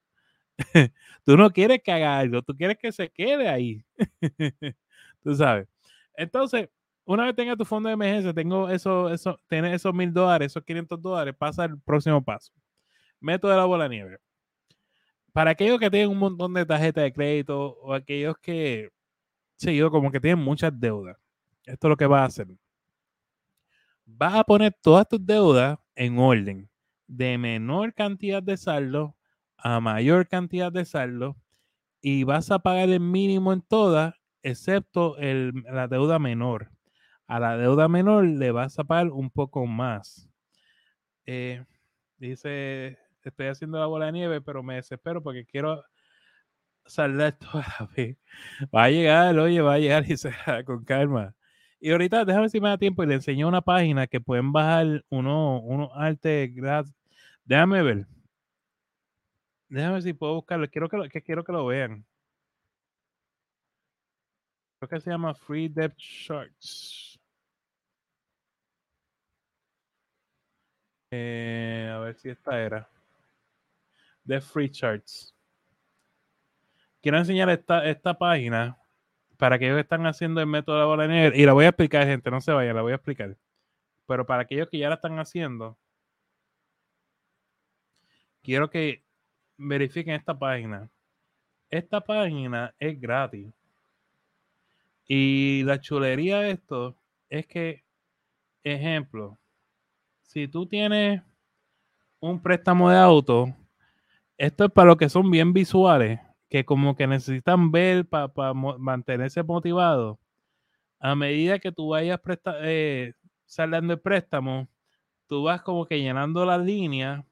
tú 1.25 1.37
no 1.37 1.51
quieres 1.51 1.81
que 1.83 1.91
haga 1.91 2.19
algo, 2.19 2.41
tú 2.41 2.55
quieres 2.55 2.77
que 2.79 2.91
se 2.91 3.09
quede 3.09 3.49
ahí. 3.49 3.83
tú 5.23 5.35
sabes. 5.35 5.67
Entonces, 6.15 6.69
una 7.07 7.25
vez 7.25 7.35
tenga 7.35 7.55
tu 7.55 7.63
fondo 7.63 7.87
de 7.87 7.93
emergencia, 7.93 8.33
tengo 8.33 8.69
eso, 8.69 9.09
eso, 9.09 9.39
tienes 9.47 9.73
esos 9.73 9.93
mil 9.93 10.13
dólares, 10.13 10.51
esos 10.51 10.63
500 10.63 11.01
dólares, 11.01 11.35
pasa 11.37 11.63
el 11.65 11.79
próximo 11.79 12.21
paso. 12.23 12.51
Método 13.21 13.51
de 13.51 13.57
la 13.57 13.65
bola 13.65 13.87
nieve. 13.87 14.19
Para 15.31 15.51
aquellos 15.51 15.79
que 15.79 15.89
tienen 15.89 16.09
un 16.09 16.17
montón 16.17 16.53
de 16.53 16.65
tarjetas 16.65 17.05
de 17.05 17.13
crédito 17.13 17.77
o 17.81 17.93
aquellos 17.93 18.37
que, 18.39 18.89
sí, 19.55 19.75
yo 19.77 19.89
como 19.89 20.11
que 20.11 20.19
tienen 20.19 20.43
muchas 20.43 20.77
deudas, 20.77 21.17
esto 21.65 21.87
es 21.87 21.89
lo 21.89 21.95
que 21.95 22.07
va 22.07 22.23
a 22.23 22.25
hacer. 22.25 22.47
Vas 24.05 24.35
a 24.35 24.43
poner 24.43 24.75
todas 24.81 25.07
tus 25.07 25.25
deudas 25.25 25.79
en 25.95 26.19
orden, 26.19 26.69
de 27.07 27.37
menor 27.37 27.93
cantidad 27.93 28.43
de 28.43 28.57
saldo 28.57 29.15
a 29.57 29.79
mayor 29.79 30.27
cantidad 30.27 30.71
de 30.71 30.85
saldo 30.85 31.37
y 32.01 32.23
vas 32.23 32.51
a 32.51 32.59
pagar 32.59 32.89
el 32.89 32.99
mínimo 32.99 33.53
en 33.53 33.61
todas, 33.61 34.13
excepto 34.43 35.17
el, 35.17 35.53
la 35.71 35.87
deuda 35.87 36.19
menor. 36.19 36.69
A 37.27 37.39
la 37.39 37.57
deuda 37.57 37.87
menor 37.87 38.25
le 38.25 38.51
vas 38.51 38.79
a 38.79 38.83
pagar 38.85 39.07
un 39.09 39.29
poco 39.29 39.65
más. 39.65 40.29
Eh, 41.25 41.63
dice, 42.17 42.97
estoy 43.23 43.47
haciendo 43.47 43.79
la 43.79 43.85
bola 43.85 44.07
de 44.07 44.13
nieve, 44.13 44.41
pero 44.41 44.63
me 44.63 44.75
desespero 44.75 45.21
porque 45.21 45.45
quiero 45.45 45.83
saldar 46.85 47.37
toda 47.39 47.65
la 47.79 47.89
vez. 47.95 48.17
Va 48.75 48.85
a 48.85 48.89
llegar, 48.89 49.37
oye, 49.39 49.61
va 49.61 49.73
a 49.75 49.79
llegar 49.79 50.09
y 50.09 50.17
se 50.17 50.31
con 50.65 50.83
calma. 50.85 51.35
Y 51.79 51.91
ahorita, 51.91 52.25
déjame 52.25 52.49
si 52.49 52.59
me 52.59 52.69
da 52.69 52.77
tiempo 52.77 53.03
y 53.03 53.07
le 53.07 53.15
enseño 53.15 53.47
una 53.47 53.61
página 53.61 54.07
que 54.07 54.19
pueden 54.21 54.51
bajar 54.51 55.05
uno, 55.09 55.59
uno 55.61 55.91
arte 55.93 56.47
gratis. 56.47 56.93
Déjame 57.45 57.83
ver. 57.83 58.07
Déjame 59.69 60.01
si 60.01 60.13
puedo 60.13 60.35
buscarlo. 60.35 60.67
Quiero 60.69 60.89
que, 60.89 60.97
lo, 60.97 61.09
que 61.09 61.21
quiero 61.21 61.43
que 61.43 61.51
lo 61.51 61.65
vean. 61.65 62.05
Creo 64.79 64.89
que 64.89 64.99
se 65.01 65.09
llama 65.09 65.33
Free 65.33 65.67
Depth 65.69 65.97
Charts. 65.97 67.06
Eh, 71.11 71.91
a 71.93 71.99
ver 71.99 72.15
si 72.15 72.29
esta 72.29 72.59
era. 72.61 72.89
The 74.25 74.41
Free 74.41 74.69
Charts. 74.69 75.33
Quiero 77.01 77.17
enseñar 77.17 77.49
esta, 77.49 77.87
esta 77.87 78.17
página 78.17 78.77
para 79.37 79.57
que 79.57 79.79
están 79.79 80.05
haciendo 80.05 80.41
el 80.41 80.47
método 80.47 80.75
de 80.75 80.81
la 80.81 80.87
bola 80.87 81.07
negra. 81.07 81.37
Y 81.37 81.45
la 81.45 81.53
voy 81.53 81.65
a 81.65 81.69
explicar, 81.69 82.05
gente, 82.05 82.29
no 82.29 82.41
se 82.41 82.51
vayan, 82.51 82.75
la 82.75 82.81
voy 82.81 82.91
a 82.91 82.95
explicar. 82.95 83.37
Pero 84.07 84.25
para 84.25 84.43
aquellos 84.43 84.69
que 84.69 84.79
ya 84.79 84.89
la 84.89 84.95
están 84.95 85.17
haciendo, 85.19 85.77
quiero 88.41 88.69
que 88.69 89.03
verifiquen 89.57 90.15
esta 90.15 90.37
página. 90.37 90.89
Esta 91.69 92.01
página 92.01 92.73
es 92.79 92.99
gratis. 92.99 93.53
Y 95.07 95.63
la 95.63 95.79
chulería 95.79 96.39
de 96.39 96.51
esto 96.51 96.97
es 97.29 97.47
que, 97.47 97.83
ejemplo, 98.63 99.37
si 100.27 100.47
tú 100.47 100.67
tienes 100.67 101.21
un 102.19 102.41
préstamo 102.41 102.89
de 102.89 102.97
auto, 102.97 103.55
esto 104.37 104.65
es 104.65 104.71
para 104.71 104.89
los 104.89 104.97
que 104.97 105.09
son 105.09 105.31
bien 105.31 105.53
visuales, 105.53 106.19
que 106.49 106.65
como 106.65 106.95
que 106.95 107.07
necesitan 107.07 107.71
ver 107.71 108.05
para 108.07 108.53
mantenerse 108.53 109.41
motivados. 109.43 110.17
A 110.99 111.15
medida 111.15 111.59
que 111.59 111.71
tú 111.71 111.89
vayas 111.89 112.19
eh, 112.63 113.13
saliendo 113.45 113.93
el 113.93 114.01
préstamo, 114.01 114.67
tú 115.27 115.43
vas 115.43 115.61
como 115.61 115.85
que 115.85 116.01
llenando 116.01 116.45
las 116.45 116.61
líneas 116.63 117.23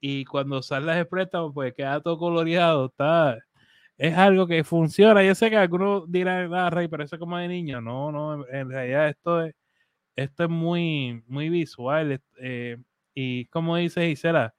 y 0.00 0.24
cuando 0.24 0.62
sales 0.62 0.96
el 0.96 1.08
préstamo, 1.08 1.52
pues 1.52 1.74
queda 1.74 2.00
todo 2.00 2.18
coloreado, 2.18 2.86
está, 2.86 3.38
es 3.98 4.16
algo 4.16 4.46
que 4.46 4.64
funciona. 4.64 5.24
Yo 5.24 5.34
sé 5.34 5.50
que 5.50 5.56
algunos 5.56 6.10
dirán, 6.10 6.54
ah, 6.54 6.70
Rey, 6.70 6.88
pero 6.88 7.04
eso 7.04 7.16
es 7.16 7.20
como 7.20 7.38
de 7.38 7.48
niño. 7.48 7.80
No, 7.80 8.12
no, 8.12 8.46
en 8.48 8.70
realidad 8.70 9.08
esto 9.08 9.42
es, 9.44 9.54
esto 10.16 10.44
es 10.44 10.50
muy, 10.50 11.22
muy 11.26 11.48
visual. 11.48 12.20
Eh, 12.38 12.78
y 13.14 13.46
como 13.46 13.76
dice 13.76 14.08
Gisela, 14.08 14.54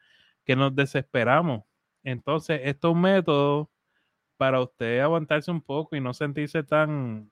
que 0.45 0.55
nos 0.55 0.75
desesperamos. 0.75 1.63
Entonces, 2.03 2.61
esto 2.63 2.89
es 2.89 2.93
un 2.95 3.01
método 3.01 3.71
para 4.37 4.61
usted 4.61 4.99
aguantarse 4.99 5.51
un 5.51 5.61
poco 5.61 5.95
y 5.95 6.01
no 6.01 6.13
sentirse 6.13 6.63
tan, 6.63 7.31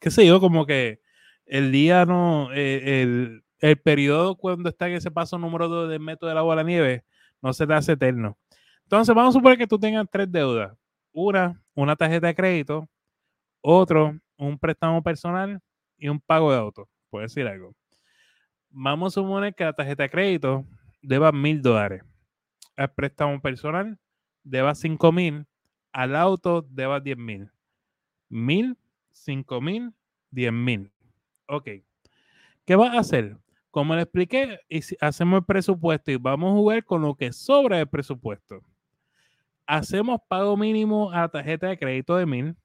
qué 0.00 0.10
sé 0.10 0.26
yo, 0.26 0.40
como 0.40 0.66
que 0.66 1.00
el 1.46 1.72
día 1.72 2.06
no, 2.06 2.52
eh, 2.52 3.02
el, 3.02 3.44
el 3.60 3.78
periodo 3.80 4.36
cuando 4.36 4.68
está 4.70 4.88
en 4.88 4.94
ese 4.94 5.10
paso 5.10 5.38
número 5.38 5.68
2 5.68 5.90
del 5.90 6.00
método 6.00 6.28
de 6.30 6.34
la 6.34 6.42
bola 6.42 6.62
nieve 6.62 7.04
no 7.42 7.52
se 7.52 7.66
te 7.66 7.74
hace 7.74 7.92
eterno. 7.92 8.38
Entonces, 8.84 9.14
vamos 9.14 9.34
a 9.34 9.38
suponer 9.38 9.58
que 9.58 9.66
tú 9.66 9.78
tengas 9.78 10.06
tres 10.10 10.30
deudas. 10.30 10.76
Una, 11.12 11.60
una 11.74 11.96
tarjeta 11.96 12.28
de 12.28 12.34
crédito, 12.34 12.88
otro, 13.62 14.18
un 14.38 14.58
préstamo 14.58 15.02
personal 15.02 15.60
y 15.98 16.08
un 16.08 16.20
pago 16.20 16.52
de 16.52 16.58
auto. 16.58 16.88
Puedo 17.10 17.22
decir 17.22 17.46
algo. 17.46 17.74
Vamos 18.70 19.12
a 19.12 19.20
suponer 19.20 19.54
que 19.54 19.64
la 19.64 19.72
tarjeta 19.72 20.02
de 20.02 20.10
crédito 20.10 20.64
deba 21.02 21.32
mil 21.32 21.62
dólares. 21.62 22.02
El 22.76 22.88
préstamo 22.90 23.40
personal 23.40 23.98
deba 24.42 24.74
cinco 24.74 25.12
mil. 25.12 25.46
Al 25.92 26.14
auto 26.14 26.62
deba 26.62 27.00
diez 27.00 27.16
mil. 27.16 27.50
Mil, 28.28 28.76
cinco 29.12 29.60
mil, 29.60 29.94
diez 30.30 30.52
mil. 30.52 30.92
Ok. 31.46 31.68
¿Qué 32.64 32.76
vas 32.76 32.94
a 32.94 33.00
hacer? 33.00 33.38
Como 33.70 33.94
le 33.94 34.02
expliqué, 34.02 34.60
hacemos 35.00 35.38
el 35.38 35.44
presupuesto 35.44 36.10
y 36.10 36.16
vamos 36.16 36.50
a 36.50 36.54
jugar 36.56 36.84
con 36.84 37.02
lo 37.02 37.14
que 37.14 37.32
sobra 37.32 37.76
del 37.78 37.88
presupuesto. 37.88 38.62
Hacemos 39.66 40.20
pago 40.28 40.56
mínimo 40.56 41.10
a 41.12 41.20
la 41.20 41.28
tarjeta 41.28 41.68
de 41.68 41.78
crédito 41.78 42.16
de 42.16 42.26
mil, 42.26 42.56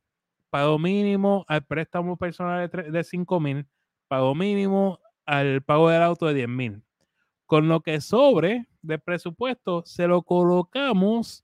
pago 0.51 0.77
mínimo 0.77 1.45
al 1.47 1.65
préstamo 1.65 2.15
personal 2.17 2.69
de, 2.69 3.03
cinco 3.03 3.39
mil, 3.39 3.65
pago 4.07 4.35
mínimo 4.35 4.99
al 5.25 5.63
pago 5.63 5.89
del 5.89 6.03
auto 6.03 6.27
de 6.27 6.35
diez 6.35 6.47
mil. 6.47 6.83
Con 7.47 7.67
lo 7.67 7.81
que 7.81 7.99
sobre 8.01 8.67
del 8.83 8.99
presupuesto 8.99 9.81
se 9.85 10.05
lo 10.07 10.21
colocamos 10.21 11.43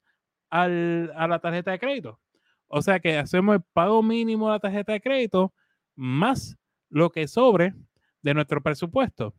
a 0.52 0.68
la 0.68 1.40
tarjeta 1.40 1.72
de 1.72 1.80
crédito. 1.80 2.20
O 2.68 2.84
sea 2.84 3.00
que 3.00 3.18
hacemos 3.18 3.56
el 3.56 3.64
pago 3.74 4.04
mínimo 4.04 4.48
a 4.48 4.54
la 4.54 4.60
tarjeta 4.60 4.94
de 4.94 5.02
crédito 5.02 5.52
más 5.96 6.56
lo 6.90 7.10
que 7.10 7.28
sobre 7.28 7.74
de 8.22 8.34
nuestro 8.36 8.62
presupuesto 8.62 9.34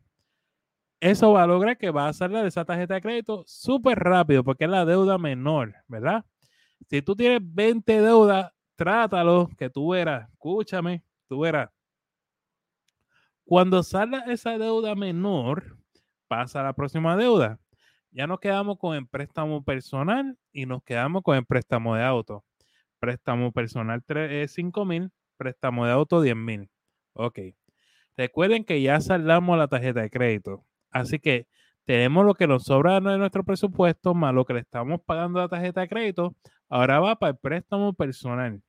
eso 0.99 1.31
va 1.31 1.43
a 1.43 1.47
lograr 1.47 1.77
que 1.77 1.91
va 1.91 2.09
a 2.09 2.13
salir 2.13 2.39
de 2.39 2.47
esa 2.47 2.65
tarjeta 2.65 2.95
de 2.95 3.01
crédito 3.01 3.43
súper 3.47 3.97
rápido 3.99 4.43
porque 4.43 4.65
es 4.65 4.69
la 4.69 4.85
deuda 4.85 5.17
menor, 5.17 5.75
¿verdad? 5.87 6.25
Si 6.89 7.01
tú 7.01 7.15
tienes 7.15 7.39
20 7.41 8.01
deudas, 8.01 8.51
trátalo, 8.79 9.49
que 9.57 9.69
tú 9.69 9.89
verás, 9.89 10.29
escúchame, 10.29 11.03
tú 11.27 11.41
verás. 11.41 11.69
Cuando 13.43 13.83
salga 13.83 14.19
esa 14.31 14.57
deuda 14.57 14.95
menor, 14.95 15.77
pasa 16.29 16.61
a 16.61 16.63
la 16.63 16.73
próxima 16.73 17.17
deuda. 17.17 17.59
Ya 18.11 18.25
nos 18.25 18.39
quedamos 18.39 18.77
con 18.79 18.95
el 18.95 19.05
préstamo 19.05 19.65
personal 19.65 20.37
y 20.53 20.65
nos 20.65 20.81
quedamos 20.83 21.23
con 21.23 21.35
el 21.35 21.45
préstamo 21.45 21.95
de 21.95 22.03
auto. 22.03 22.45
Préstamo 22.99 23.51
personal 23.51 24.01
5 24.47 24.85
mil, 24.85 25.11
préstamo 25.35 25.85
de 25.85 25.91
auto 25.91 26.21
10 26.21 26.35
mil. 26.37 26.69
Ok. 27.13 27.39
Recuerden 28.15 28.63
que 28.63 28.81
ya 28.81 29.01
saldamos 29.01 29.57
la 29.57 29.67
tarjeta 29.67 30.01
de 30.01 30.09
crédito. 30.09 30.63
Así 30.89 31.19
que 31.19 31.47
tenemos 31.83 32.25
lo 32.25 32.33
que 32.33 32.47
nos 32.47 32.63
sobra 32.63 33.01
de 33.01 33.17
nuestro 33.17 33.43
presupuesto 33.43 34.13
más 34.13 34.33
lo 34.33 34.45
que 34.45 34.53
le 34.53 34.61
estamos 34.61 35.01
pagando 35.01 35.39
a 35.39 35.43
la 35.43 35.49
tarjeta 35.49 35.81
de 35.81 35.89
crédito. 35.89 36.35
Ahora 36.69 36.99
va 37.01 37.17
para 37.17 37.31
el 37.31 37.37
préstamo 37.37 37.93
personal. 37.93 38.61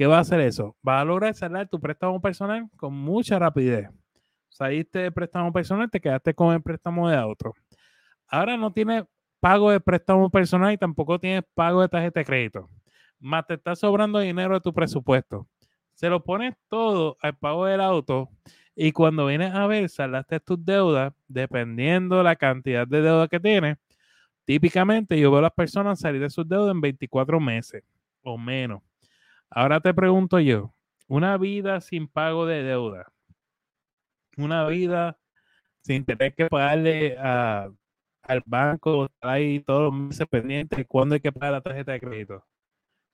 ¿Qué 0.00 0.06
va 0.06 0.16
a 0.16 0.20
hacer 0.20 0.40
eso? 0.40 0.74
Va 0.88 0.98
a 0.98 1.04
lograr 1.04 1.34
saldar 1.34 1.68
tu 1.68 1.78
préstamo 1.78 2.22
personal 2.22 2.70
con 2.78 2.94
mucha 2.94 3.38
rapidez. 3.38 3.90
Saliste 4.48 5.00
de 5.00 5.12
préstamo 5.12 5.52
personal, 5.52 5.90
te 5.90 6.00
quedaste 6.00 6.32
con 6.32 6.54
el 6.54 6.62
préstamo 6.62 7.10
de 7.10 7.18
otro. 7.18 7.52
Ahora 8.26 8.56
no 8.56 8.72
tienes 8.72 9.04
pago 9.40 9.70
de 9.70 9.78
préstamo 9.78 10.30
personal 10.30 10.72
y 10.72 10.78
tampoco 10.78 11.18
tienes 11.18 11.42
pago 11.52 11.82
de 11.82 11.88
tarjeta 11.90 12.20
de 12.20 12.24
crédito. 12.24 12.70
Más 13.18 13.46
te 13.46 13.52
está 13.52 13.76
sobrando 13.76 14.20
dinero 14.20 14.54
de 14.54 14.62
tu 14.62 14.72
presupuesto. 14.72 15.46
Se 15.92 16.08
lo 16.08 16.24
pones 16.24 16.54
todo 16.70 17.18
al 17.20 17.36
pago 17.36 17.66
del 17.66 17.82
auto 17.82 18.30
y 18.74 18.92
cuando 18.92 19.26
vienes 19.26 19.54
a 19.54 19.66
ver, 19.66 19.90
saldaste 19.90 20.40
tus 20.40 20.64
deudas, 20.64 21.12
dependiendo 21.28 22.22
la 22.22 22.36
cantidad 22.36 22.88
de 22.88 23.02
deuda 23.02 23.28
que 23.28 23.38
tienes, 23.38 23.76
típicamente 24.46 25.20
yo 25.20 25.30
veo 25.30 25.40
a 25.40 25.42
las 25.42 25.52
personas 25.52 26.00
salir 26.00 26.22
de 26.22 26.30
sus 26.30 26.48
deudas 26.48 26.74
en 26.74 26.80
24 26.80 27.38
meses 27.38 27.84
o 28.22 28.38
menos. 28.38 28.80
Ahora 29.50 29.80
te 29.80 29.94
pregunto 29.94 30.40
yo, 30.40 30.74
una 31.06 31.36
vida 31.38 31.80
sin 31.80 32.08
pago 32.08 32.46
de 32.46 32.62
deuda, 32.64 33.12
una 34.36 34.66
vida 34.66 35.18
sin 35.82 36.04
tener 36.04 36.34
que 36.34 36.46
pagarle 36.48 37.16
al 37.18 38.42
banco, 38.46 39.08
ahí 39.20 39.60
todos 39.60 39.82
los 39.84 39.94
meses 39.94 40.26
pendientes, 40.28 40.86
cuándo 40.88 41.14
hay 41.14 41.20
que 41.20 41.32
pagar 41.32 41.52
la 41.52 41.60
tarjeta 41.62 41.92
de 41.92 42.00
crédito. 42.00 42.44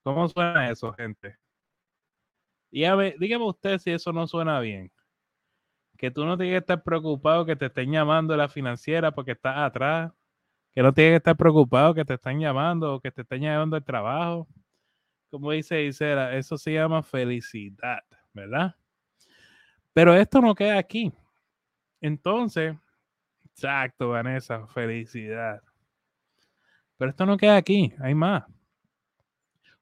¿Cómo 0.05 0.29
suena 0.29 0.71
eso, 0.71 0.93
gente? 0.95 1.37
Dígame, 2.71 3.17
dígame 3.19 3.45
usted 3.45 3.79
si 3.79 3.91
eso 3.91 4.13
no 4.13 4.27
suena 4.29 4.61
bien. 4.61 4.93
que 5.99 6.11
tú 6.11 6.25
no 6.27 6.37
tienes 6.37 6.55
que 6.55 6.59
estar 6.59 6.83
preocupado 6.83 7.47
que 7.47 7.57
te 7.57 7.67
estén 7.67 7.91
llamando 7.93 8.37
la 8.37 8.49
financiera 8.49 9.13
porque 9.13 9.33
estás 9.33 9.57
atrás, 9.59 10.13
que 10.75 10.83
no 10.83 10.93
tienes 10.95 11.13
que 11.15 11.17
estar 11.19 11.37
preocupado 11.37 11.95
que 11.95 12.05
te 12.05 12.15
están 12.15 12.41
llamando 12.41 12.95
o 12.95 13.01
que 13.01 13.13
te 13.13 13.23
estén 13.23 13.43
llamando 13.43 13.77
el 13.77 13.85
trabajo. 13.85 14.49
Como 15.31 15.51
dice 15.53 15.83
Isera, 15.85 16.37
eso 16.37 16.57
se 16.57 16.73
llama 16.73 17.03
felicidad, 17.03 18.01
¿verdad? 18.33 18.75
Pero 19.93 20.15
esto 20.15 20.41
no 20.41 20.55
queda 20.55 20.79
aquí. 20.79 21.13
Entonces, 22.01 22.77
exacto, 23.45 24.11
Vanessa, 24.11 24.67
felicidad. 24.69 25.61
Pero 26.99 27.11
esto 27.11 27.27
no 27.27 27.37
queda 27.37 27.57
aquí, 27.57 27.93
hay 28.01 28.15
más. 28.15 28.45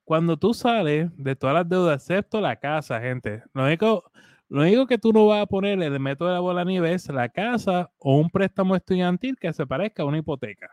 Cuando 0.04 0.36
tú 0.36 0.52
sales 0.52 1.10
de 1.16 1.34
todas 1.34 1.54
las 1.54 1.68
deudas, 1.68 2.02
excepto 2.02 2.40
la 2.40 2.56
casa, 2.56 3.00
gente, 3.00 3.42
lo 3.54 3.64
único, 3.64 4.10
lo 4.48 4.62
único 4.62 4.86
que 4.86 4.98
tú 4.98 5.12
no 5.12 5.26
vas 5.26 5.42
a 5.42 5.46
poner 5.46 5.82
el 5.82 5.98
método 5.98 6.28
de 6.28 6.34
la 6.34 6.40
bola 6.40 6.64
nieve 6.64 6.92
es 6.92 7.08
la 7.08 7.28
casa 7.28 7.90
o 7.98 8.16
un 8.18 8.28
préstamo 8.28 8.76
estudiantil 8.76 9.36
que 9.38 9.52
se 9.52 9.66
parezca 9.66 10.02
a 10.02 10.06
una 10.06 10.18
hipoteca. 10.18 10.68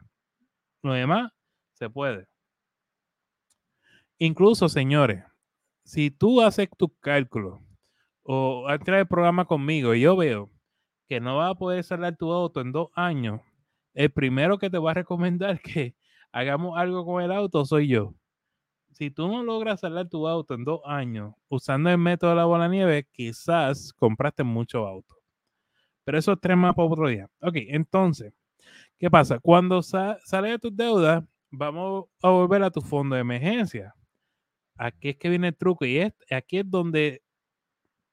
Lo 0.84 0.94
demás 0.94 1.32
se 1.74 1.90
puede. 1.90 2.31
Incluso, 4.24 4.70
señores, 4.70 5.24
si 5.84 6.12
tú 6.12 6.42
haces 6.42 6.70
tus 6.78 6.92
cálculos 7.00 7.60
o 8.22 8.70
entras 8.70 9.00
el 9.00 9.08
programa 9.08 9.46
conmigo 9.46 9.96
y 9.96 10.02
yo 10.02 10.16
veo 10.16 10.52
que 11.10 11.20
no 11.20 11.38
vas 11.38 11.50
a 11.50 11.56
poder 11.56 11.84
salir 11.84 12.16
tu 12.18 12.32
auto 12.32 12.62
en 12.62 12.72
dos 12.72 12.90
años, 12.94 13.42
el 13.96 14.12
primero 14.12 14.60
que 14.60 14.70
te 14.70 14.78
va 14.78 14.92
a 14.92 14.94
recomendar 14.94 15.60
que 15.64 15.96
hagamos 16.32 16.78
algo 16.78 17.04
con 17.04 17.24
el 17.24 17.32
auto 17.32 17.66
soy 17.66 17.88
yo. 17.88 18.14
Si 18.92 19.10
tú 19.10 19.28
no 19.28 19.42
logras 19.42 19.80
salir 19.80 20.08
tu 20.08 20.28
auto 20.28 20.54
en 20.54 20.66
dos 20.66 20.82
años 20.86 21.34
usando 21.50 21.90
el 21.90 21.98
método 21.98 22.30
de 22.30 22.36
la 22.36 22.46
bola 22.46 22.68
nieve, 22.68 23.08
quizás 23.12 23.92
compraste 23.92 24.44
mucho 24.44 24.86
auto. 24.86 25.16
Pero 26.04 26.20
eso 26.20 26.34
es 26.34 26.40
tres 26.40 26.58
más 26.58 26.76
para 26.76 26.88
otro 26.88 27.08
día. 27.08 27.28
Ok, 27.42 27.56
entonces, 27.56 28.32
¿qué 29.00 29.10
pasa? 29.10 29.40
Cuando 29.40 29.82
sales 29.82 30.22
de 30.30 30.60
tus 30.60 30.76
deudas, 30.78 31.24
vamos 31.50 32.06
a 32.22 32.30
volver 32.30 32.62
a 32.62 32.70
tu 32.70 32.82
fondo 32.82 33.16
de 33.16 33.22
emergencia. 33.22 33.96
Aquí 34.84 35.10
es 35.10 35.18
que 35.18 35.30
viene 35.30 35.50
el 35.50 35.56
truco 35.56 35.86
y 35.86 36.00
es, 36.00 36.12
aquí 36.32 36.58
es 36.58 36.68
donde, 36.68 37.22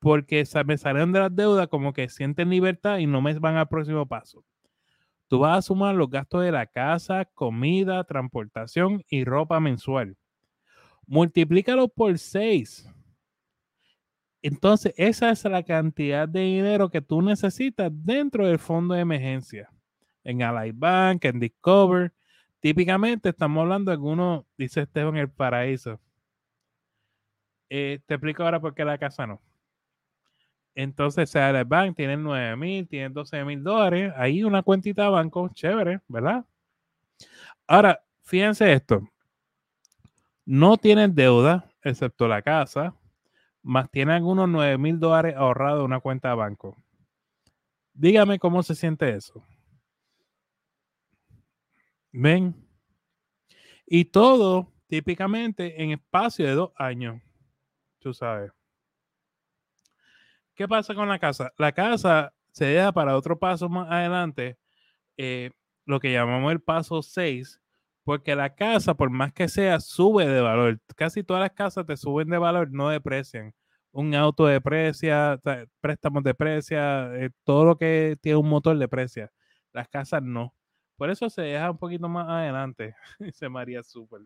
porque 0.00 0.44
me 0.66 0.76
salieron 0.76 1.12
de 1.12 1.20
las 1.20 1.34
deudas, 1.34 1.66
como 1.68 1.94
que 1.94 2.10
sienten 2.10 2.50
libertad 2.50 2.98
y 2.98 3.06
no 3.06 3.22
me 3.22 3.32
van 3.38 3.56
al 3.56 3.68
próximo 3.68 4.06
paso. 4.06 4.44
Tú 5.28 5.38
vas 5.38 5.58
a 5.58 5.62
sumar 5.62 5.94
los 5.94 6.10
gastos 6.10 6.42
de 6.42 6.52
la 6.52 6.66
casa, 6.66 7.24
comida, 7.24 8.04
transportación 8.04 9.02
y 9.08 9.24
ropa 9.24 9.58
mensual. 9.60 10.18
Multiplícalo 11.06 11.88
por 11.88 12.18
6. 12.18 12.86
Entonces, 14.42 14.92
esa 14.98 15.30
es 15.30 15.44
la 15.44 15.62
cantidad 15.62 16.28
de 16.28 16.40
dinero 16.40 16.90
que 16.90 17.00
tú 17.00 17.22
necesitas 17.22 17.90
dentro 17.94 18.46
del 18.46 18.58
fondo 18.58 18.92
de 18.92 19.00
emergencia. 19.00 19.70
En 20.22 20.42
Ally 20.42 20.72
Bank, 20.72 21.24
en 21.24 21.40
Discover. 21.40 22.12
Típicamente 22.60 23.30
estamos 23.30 23.62
hablando 23.62 23.90
de 23.90 23.94
algunos, 23.94 24.44
dice 24.58 24.82
Esteban, 24.82 25.16
el 25.16 25.30
paraíso. 25.30 25.98
Eh, 27.70 28.00
te 28.06 28.14
explico 28.14 28.42
ahora 28.42 28.60
por 28.60 28.74
qué 28.74 28.84
la 28.84 28.98
casa 28.98 29.26
no. 29.26 29.40
Entonces, 30.74 31.34
el 31.34 31.64
Bank 31.64 31.96
tiene 31.96 32.16
9 32.16 32.56
mil, 32.56 32.86
tiene 32.88 33.08
12 33.08 33.44
mil 33.44 33.62
dólares. 33.64 34.12
Ahí 34.16 34.44
una 34.44 34.62
cuentita 34.62 35.04
de 35.04 35.10
banco, 35.10 35.48
chévere, 35.52 36.00
¿verdad? 36.06 36.44
Ahora, 37.66 38.00
fíjense 38.22 38.72
esto. 38.72 39.02
No 40.44 40.76
tienen 40.76 41.14
deuda, 41.14 41.68
excepto 41.82 42.28
la 42.28 42.42
casa, 42.42 42.94
más 43.62 43.90
tienen 43.90 44.14
algunos 44.14 44.48
9 44.48 44.78
mil 44.78 44.98
dólares 44.98 45.34
ahorrados 45.36 45.80
en 45.80 45.86
una 45.86 46.00
cuenta 46.00 46.30
de 46.30 46.36
banco. 46.36 46.76
Dígame 47.92 48.38
cómo 48.38 48.62
se 48.62 48.74
siente 48.74 49.14
eso. 49.14 49.42
¿Ven? 52.12 52.54
Y 53.84 54.06
todo 54.06 54.72
típicamente 54.86 55.82
en 55.82 55.90
espacio 55.90 56.46
de 56.46 56.52
dos 56.52 56.70
años. 56.76 57.20
Tú 58.00 58.14
sabes. 58.14 58.52
¿Qué 60.54 60.66
pasa 60.66 60.94
con 60.94 61.08
la 61.08 61.18
casa? 61.18 61.52
La 61.56 61.72
casa 61.72 62.32
se 62.52 62.64
deja 62.66 62.92
para 62.92 63.16
otro 63.16 63.38
paso 63.38 63.68
más 63.68 63.90
adelante, 63.90 64.58
eh, 65.16 65.50
lo 65.86 66.00
que 66.00 66.12
llamamos 66.12 66.52
el 66.52 66.60
paso 66.60 67.02
6, 67.02 67.60
porque 68.04 68.34
la 68.34 68.54
casa, 68.54 68.94
por 68.94 69.10
más 69.10 69.32
que 69.32 69.48
sea, 69.48 69.80
sube 69.80 70.26
de 70.26 70.40
valor. 70.40 70.80
Casi 70.96 71.22
todas 71.22 71.42
las 71.42 71.52
casas 71.52 71.86
te 71.86 71.96
suben 71.96 72.28
de 72.28 72.38
valor, 72.38 72.70
no 72.72 72.88
deprecian. 72.88 73.54
Un 73.92 74.14
auto 74.14 74.46
deprecia, 74.46 75.40
préstamos 75.80 76.24
deprecia, 76.24 77.14
eh, 77.16 77.30
todo 77.44 77.64
lo 77.64 77.78
que 77.78 78.16
tiene 78.20 78.38
un 78.38 78.48
motor 78.48 78.76
deprecia. 78.78 79.30
Las 79.72 79.88
casas 79.88 80.22
no. 80.22 80.54
Por 80.96 81.10
eso 81.10 81.30
se 81.30 81.42
deja 81.42 81.70
un 81.70 81.78
poquito 81.78 82.08
más 82.08 82.28
adelante. 82.28 82.96
Dice 83.20 83.48
María 83.48 83.82
Super. 83.82 84.22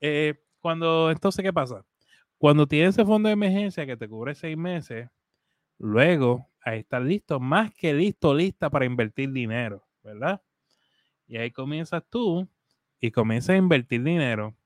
Eh, 0.00 0.34
cuando, 0.60 1.10
entonces, 1.10 1.42
¿qué 1.42 1.52
pasa? 1.52 1.82
Cuando 2.46 2.68
tienes 2.68 2.90
ese 2.90 3.04
fondo 3.04 3.28
de 3.28 3.32
emergencia 3.32 3.86
que 3.86 3.96
te 3.96 4.08
cubre 4.08 4.32
seis 4.36 4.56
meses, 4.56 5.10
luego 5.78 6.48
ahí 6.60 6.78
estás 6.78 7.02
listo, 7.02 7.40
más 7.40 7.74
que 7.74 7.92
listo, 7.92 8.32
lista 8.32 8.70
para 8.70 8.84
invertir 8.84 9.32
dinero, 9.32 9.84
¿verdad? 10.04 10.40
Y 11.26 11.38
ahí 11.38 11.50
comienzas 11.50 12.04
tú 12.08 12.48
y 13.00 13.10
comienzas 13.10 13.50
a 13.50 13.56
invertir 13.56 14.04
dinero, 14.04 14.56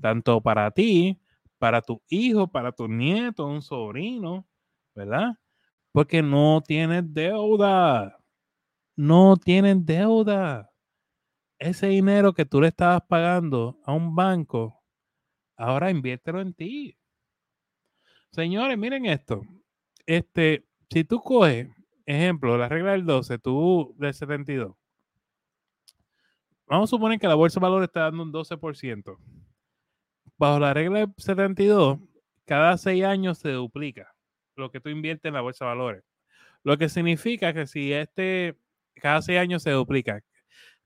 tanto 0.00 0.40
para 0.40 0.70
ti, 0.70 1.20
para 1.58 1.82
tu 1.82 2.00
hijo, 2.08 2.48
para 2.48 2.72
tu 2.72 2.88
nieto, 2.88 3.46
un 3.46 3.60
sobrino, 3.60 4.48
¿verdad? 4.94 5.34
Porque 5.92 6.22
no 6.22 6.62
tienes 6.66 7.12
deuda. 7.12 8.18
No 8.96 9.36
tienen 9.36 9.84
deuda. 9.84 10.70
Ese 11.58 11.88
dinero 11.88 12.32
que 12.32 12.46
tú 12.46 12.62
le 12.62 12.68
estabas 12.68 13.02
pagando 13.06 13.78
a 13.84 13.92
un 13.92 14.14
banco, 14.14 14.82
ahora 15.54 15.90
inviértelo 15.90 16.40
en 16.40 16.54
ti. 16.54 16.96
Señores, 18.36 18.76
miren 18.76 19.06
esto. 19.06 19.46
Este, 20.04 20.66
si 20.90 21.04
tú 21.04 21.20
coges, 21.20 21.68
ejemplo, 22.04 22.58
la 22.58 22.68
regla 22.68 22.92
del 22.92 23.06
12, 23.06 23.38
tú 23.38 23.94
del 23.96 24.12
72. 24.12 24.76
Vamos 26.66 26.90
a 26.90 26.94
suponer 26.94 27.18
que 27.18 27.28
la 27.28 27.34
bolsa 27.34 27.58
de 27.58 27.62
valores 27.62 27.88
está 27.88 28.00
dando 28.00 28.24
un 28.24 28.32
12%. 28.34 29.16
Bajo 30.36 30.58
la 30.58 30.74
regla 30.74 30.98
del 30.98 31.14
72, 31.16 31.98
cada 32.44 32.76
seis 32.76 33.04
años 33.04 33.38
se 33.38 33.52
duplica 33.52 34.14
lo 34.54 34.70
que 34.70 34.82
tú 34.82 34.90
inviertes 34.90 35.30
en 35.30 35.32
la 35.32 35.40
bolsa 35.40 35.64
de 35.64 35.70
valores. 35.70 36.04
Lo 36.62 36.76
que 36.76 36.90
significa 36.90 37.54
que 37.54 37.66
si 37.66 37.94
este, 37.94 38.54
cada 38.96 39.22
seis 39.22 39.38
años 39.38 39.62
se 39.62 39.70
duplica. 39.70 40.22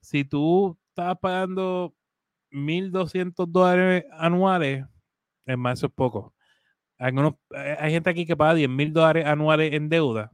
Si 0.00 0.24
tú 0.24 0.78
estás 0.90 1.18
pagando 1.18 1.96
1.200 2.52 3.48
dólares 3.48 4.04
anuales, 4.12 4.86
es 5.46 5.58
más, 5.58 5.80
eso 5.80 5.86
es 5.88 5.92
poco. 5.92 6.32
Eh, 7.00 7.76
hay 7.78 7.92
gente 7.92 8.10
aquí 8.10 8.26
que 8.26 8.36
paga 8.36 8.54
10 8.54 8.68
mil 8.68 8.92
dólares 8.92 9.26
anuales 9.26 9.72
en 9.72 9.88
deuda. 9.88 10.32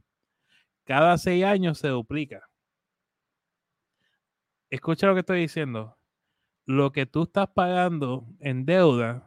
Cada 0.85 1.17
seis 1.17 1.43
años 1.45 1.79
se 1.79 1.87
duplica. 1.89 2.47
Escucha 4.69 5.07
lo 5.07 5.13
que 5.13 5.21
estoy 5.21 5.39
diciendo. 5.41 5.97
Lo 6.65 6.91
que 6.91 7.05
tú 7.05 7.23
estás 7.23 7.47
pagando 7.49 8.25
en 8.39 8.65
deuda, 8.65 9.25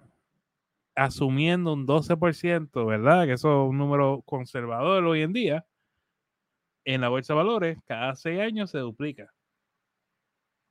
asumiendo 0.95 1.73
un 1.73 1.87
12%, 1.87 2.87
¿verdad? 2.87 3.25
Que 3.25 3.33
eso 3.33 3.65
es 3.65 3.71
un 3.71 3.79
número 3.79 4.23
conservador 4.27 5.05
hoy 5.05 5.23
en 5.23 5.33
día. 5.33 5.67
En 6.85 7.01
la 7.01 7.09
bolsa 7.09 7.33
de 7.33 7.39
valores, 7.39 7.79
cada 7.87 8.15
seis 8.17 8.41
años 8.41 8.71
se 8.71 8.79
duplica. 8.79 9.33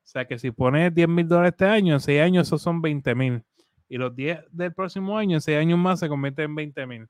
O 0.03 0.07
sea 0.11 0.25
que 0.25 0.37
si 0.37 0.51
pones 0.51 0.93
10 0.93 1.07
mil 1.07 1.27
dólares 1.27 1.53
este 1.53 1.65
año, 1.65 1.95
en 1.95 1.99
seis 1.99 2.21
años 2.21 2.47
esos 2.47 2.61
son 2.61 2.81
20 2.81 3.15
mil 3.15 3.43
y 3.89 3.97
los 3.97 4.15
10 4.15 4.45
del 4.51 4.73
próximo 4.73 5.17
año, 5.17 5.37
en 5.37 5.41
6 5.41 5.57
años 5.57 5.79
más, 5.79 5.99
se 5.99 6.07
convierte 6.07 6.43
en 6.43 6.55
20 6.55 6.85
mil. 6.85 7.07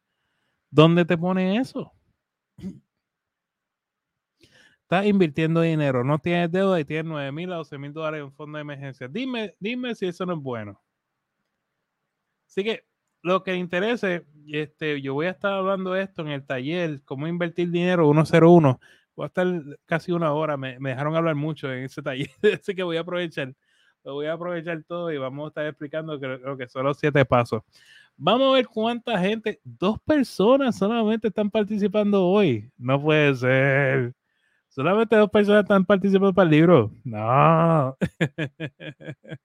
¿Dónde 0.71 1.03
te 1.05 1.17
pone 1.17 1.57
eso? 1.57 1.91
Estás 4.83 5.05
invirtiendo 5.05 5.61
dinero, 5.61 6.03
no 6.03 6.17
tienes 6.17 6.51
deuda 6.51 6.79
y 6.79 6.85
tienes 6.85 7.05
9 7.05 7.31
mil 7.31 7.51
a 7.51 7.57
12 7.57 7.77
mil 7.77 7.93
dólares 7.93 8.21
en 8.21 8.31
fondo 8.31 8.57
de 8.57 8.61
emergencia. 8.61 9.07
Dime, 9.07 9.55
dime 9.59 9.93
si 9.93 10.07
eso 10.07 10.25
no 10.25 10.33
es 10.33 10.39
bueno. 10.39 10.81
Así 12.47 12.63
que 12.63 12.85
lo 13.21 13.43
que 13.43 13.53
interese, 13.55 14.25
este, 14.47 15.01
yo 15.01 15.13
voy 15.13 15.27
a 15.27 15.31
estar 15.31 15.53
hablando 15.53 15.95
esto 15.95 16.21
en 16.23 16.29
el 16.29 16.45
taller, 16.45 17.03
cómo 17.03 17.27
invertir 17.27 17.69
dinero 17.69 18.11
101. 18.11 18.79
Voy 19.15 19.23
a 19.25 19.27
estar 19.27 19.45
casi 19.85 20.11
una 20.11 20.33
hora, 20.33 20.57
me 20.57 20.79
dejaron 20.79 21.15
hablar 21.15 21.35
mucho 21.35 21.71
en 21.71 21.83
ese 21.83 22.01
taller, 22.01 22.29
así 22.59 22.73
que 22.73 22.83
voy 22.83 22.97
a 22.97 23.01
aprovechar 23.01 23.53
lo 24.03 24.13
voy 24.13 24.27
a 24.27 24.33
aprovechar 24.33 24.83
todo 24.83 25.11
y 25.11 25.17
vamos 25.17 25.45
a 25.45 25.47
estar 25.49 25.65
explicando 25.65 26.17
lo 26.17 26.57
que 26.57 26.67
son 26.67 26.85
los 26.85 26.97
siete 26.97 27.25
pasos. 27.25 27.63
Vamos 28.17 28.51
a 28.51 28.55
ver 28.55 28.67
cuánta 28.67 29.17
gente, 29.19 29.61
dos 29.63 29.99
personas 30.01 30.77
solamente 30.77 31.29
están 31.29 31.49
participando 31.49 32.25
hoy. 32.25 32.69
No 32.77 33.01
puede 33.01 33.35
ser. 33.35 34.13
Solamente 34.67 35.15
dos 35.15 35.29
personas 35.29 35.63
están 35.63 35.85
participando 35.85 36.33
para 36.33 36.45
el 36.49 36.51
libro. 36.51 36.91
No. 37.03 37.97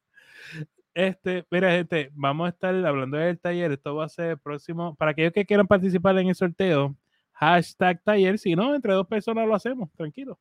Este, 0.94 1.44
mira, 1.50 1.72
gente, 1.72 2.10
vamos 2.14 2.46
a 2.46 2.50
estar 2.50 2.72
hablando 2.86 3.16
del 3.16 3.40
taller. 3.40 3.72
Esto 3.72 3.96
va 3.96 4.04
a 4.04 4.08
ser 4.08 4.30
el 4.30 4.38
próximo. 4.38 4.94
Para 4.94 5.10
aquellos 5.10 5.32
que 5.32 5.44
quieran 5.44 5.66
participar 5.66 6.16
en 6.18 6.28
el 6.28 6.36
sorteo, 6.36 6.96
hashtag 7.32 8.00
taller. 8.04 8.38
Si 8.38 8.54
no, 8.54 8.74
entre 8.74 8.92
dos 8.92 9.06
personas 9.08 9.46
lo 9.48 9.56
hacemos, 9.56 9.90
tranquilo. 9.96 10.38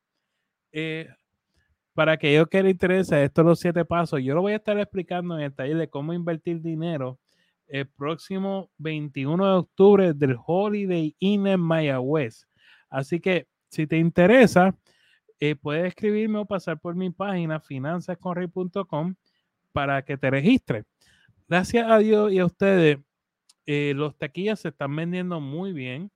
Eh, 0.72 1.10
para 1.94 2.14
aquellos 2.14 2.48
que 2.48 2.64
les 2.64 2.72
interesa 2.72 3.22
estos 3.24 3.46
los 3.46 3.60
siete 3.60 3.86
pasos, 3.86 4.22
yo 4.24 4.34
lo 4.34 4.42
voy 4.42 4.54
a 4.54 4.58
estar 4.58 4.78
explicando 4.80 5.38
en 5.38 5.46
el 5.46 5.54
taller 5.54 5.78
de 5.78 5.90
cómo 5.90 6.14
invertir 6.14 6.62
dinero 6.62 7.20
el 7.68 7.88
próximo 7.88 8.72
21 8.78 9.46
de 9.46 9.54
octubre 9.54 10.14
del 10.14 10.36
Holiday 10.46 11.16
Inn 11.20 11.48
en 11.48 11.60
Mayagüez. 11.60 12.48
Así 12.90 13.20
que 13.20 13.48
si 13.70 13.88
te 13.88 13.98
interesa, 13.98 14.76
eh, 15.40 15.56
puedes 15.56 15.86
escribirme 15.88 16.40
o 16.40 16.46
pasar 16.46 16.80
por 16.80 16.96
mi 16.96 17.10
página 17.10 17.60
finanzasconrey.com 17.60 19.16
para 19.72 20.04
que 20.04 20.18
te 20.18 20.30
registres. 20.30 20.86
Gracias 21.48 21.90
a 21.90 21.98
Dios 21.98 22.32
y 22.32 22.40
a 22.40 22.46
ustedes, 22.46 23.00
eh, 23.66 23.94
los 23.96 24.18
taquillas 24.18 24.60
se 24.60 24.70
están 24.70 24.96
vendiendo 24.96 25.40
muy 25.40 25.74
bien. 25.74 26.12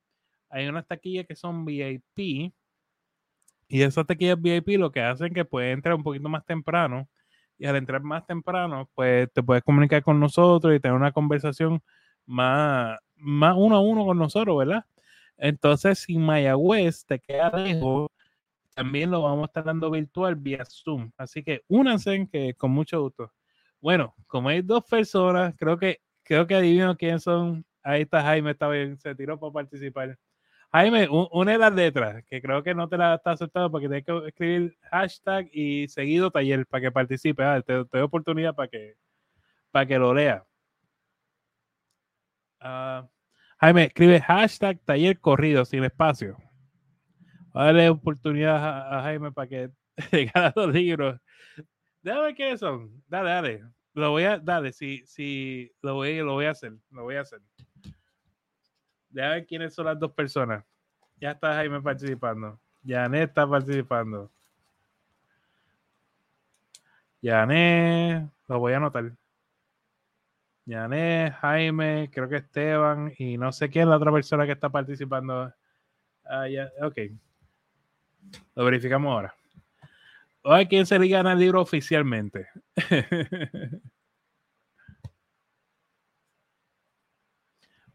Hay 0.50 0.68
unas 0.68 0.88
taquillas 0.88 1.26
que 1.28 1.36
son 1.36 1.66
VIP 1.66 2.54
y 3.68 3.82
esas 3.82 4.06
taquillas 4.06 4.42
VIP 4.42 4.78
lo 4.78 4.92
que 4.92 5.02
hacen 5.02 5.34
que 5.34 5.46
puedes 5.46 5.74
entrar 5.74 5.96
un 5.96 6.04
poquito 6.04 6.30
más 6.30 6.46
temprano 6.46 7.08
y 7.58 7.66
al 7.66 7.76
entrar 7.76 8.02
más 8.04 8.26
temprano, 8.26 8.90
pues 8.96 9.32
te 9.34 9.44
puedes 9.44 9.64
comunicar 9.64 10.04
con 10.04 10.20
nosotros 10.20 10.76
y 10.76 10.80
tener 10.80 10.96
una 10.96 11.12
conversación 11.12 11.82
más, 12.26 13.00
más 13.16 13.56
uno 13.58 13.78
a 13.78 13.82
uno 13.82 14.06
con 14.06 14.18
nosotros, 14.18 14.58
¿verdad? 14.60 14.86
Entonces, 15.38 16.00
si 16.00 16.18
Mayagüez 16.18 17.06
te 17.06 17.20
queda 17.20 17.52
lejos, 17.58 18.10
también 18.76 19.12
lo 19.12 19.24
vamos 19.24 19.44
a 19.44 19.48
estar 19.48 19.64
dando 19.64 19.90
virtual 19.92 20.36
vía 20.36 20.64
Zoom. 20.66 21.12
Así 21.18 21.44
que 21.44 21.64
únanse 21.68 22.28
que 22.32 22.54
con 22.56 22.72
mucho 22.72 23.02
gusto. 23.02 23.32
Bueno, 23.82 24.16
como 24.28 24.50
hay 24.50 24.62
dos 24.62 24.84
personas, 24.86 25.56
creo 25.58 25.78
que 25.78 26.00
creo 26.24 26.46
que 26.46 26.56
adivino 26.56 26.96
quién 26.98 27.20
son. 27.20 27.66
Ahí 27.84 28.04
está 28.04 28.22
Jaime, 28.22 28.52
está 28.52 28.68
bien, 28.70 29.00
se 29.00 29.16
tiró 29.16 29.40
para 29.40 29.54
participar. 29.54 30.18
Jaime, 30.72 31.08
una 31.10 31.54
de 31.54 31.58
las 31.58 31.74
letras, 31.74 32.24
que 32.30 32.42
creo 32.42 32.62
que 32.62 32.76
no 32.76 32.90
te 32.90 32.98
la 32.98 33.16
está 33.16 33.32
aceptando 33.32 33.72
porque 33.72 33.88
tienes 33.88 34.06
que 34.06 34.28
escribir 34.28 34.78
hashtag 34.92 35.50
y 35.54 35.88
seguido 35.88 36.30
taller 36.30 36.66
para 36.68 36.82
que 36.82 36.92
participe. 36.92 37.44
Ah, 37.44 37.62
te, 37.62 37.74
doy 37.74 38.02
oportunidad 38.02 38.54
para 38.54 38.68
que, 38.68 38.96
para 39.72 39.86
que 39.86 39.98
lo 39.98 40.14
lea. 40.14 40.46
Ah, 42.60 43.08
Jaime, 43.60 43.86
escribe 43.86 44.22
hashtag 44.22 44.80
taller 44.86 45.20
corrido 45.20 45.66
sin 45.66 45.84
espacio. 45.84 46.38
Dale 47.54 47.90
oportunidad 47.90 48.94
a, 48.94 49.02
Jaime 49.04 49.32
para 49.32 49.48
que 49.48 49.72
te 50.12 50.32
los 50.56 50.74
libros. 50.74 51.20
Déjame 52.02 52.26
ver 52.26 52.36
qué 52.36 52.58
son. 52.58 53.04
Dale, 53.08 53.30
dale. 53.30 53.64
Lo 53.94 54.12
voy 54.12 54.24
a, 54.26 54.38
dale, 54.38 54.72
si, 54.74 55.06
si 55.08 55.72
lo 55.82 55.96
voy, 55.96 56.18
lo 56.18 56.34
voy 56.34 56.46
a 56.46 56.52
hacer, 56.52 56.74
lo 56.92 57.04
voy 57.04 57.16
a 57.16 57.22
hacer. 57.22 57.40
Déjame 59.18 59.34
ver 59.34 59.48
quiénes 59.48 59.74
son 59.74 59.86
las 59.86 60.00
dos 60.00 60.12
personas. 60.12 60.64
Ya 61.20 61.32
está 61.32 61.56
Jaime 61.56 61.82
participando. 61.82 62.60
Janet 62.86 63.30
está 63.30 63.50
participando. 63.50 64.30
Janet, 67.24 68.30
lo 68.48 68.60
voy 68.60 68.74
a 68.74 68.78
anotar. 68.78 69.12
Janet, 70.68 71.34
Jaime, 71.34 72.12
creo 72.14 72.30
que 72.30 72.36
Esteban 72.36 73.12
y 73.18 73.40
no 73.40 73.52
sé 73.52 73.72
quién 73.72 73.86
es 73.86 73.90
la 73.90 73.98
otra 73.98 74.12
persona 74.12 74.46
que 74.46 74.52
está 74.52 74.70
participando. 74.70 75.52
Ah, 76.24 76.48
ya, 76.48 76.70
ok. 76.84 76.98
Lo 78.54 78.66
verificamos 78.66 79.12
ahora. 79.12 79.34
Hoy, 80.44 80.68
¿quién 80.68 80.86
se 80.86 81.00
le 81.00 81.08
gana 81.08 81.34
el 81.34 81.40
libro 81.40 81.60
oficialmente? 81.60 82.50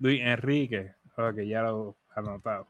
Luis 0.00 0.20
Enrique. 0.20 0.96
Ok, 1.16 1.40
ya 1.46 1.62
lo 1.62 1.96
anotado. 2.14 2.68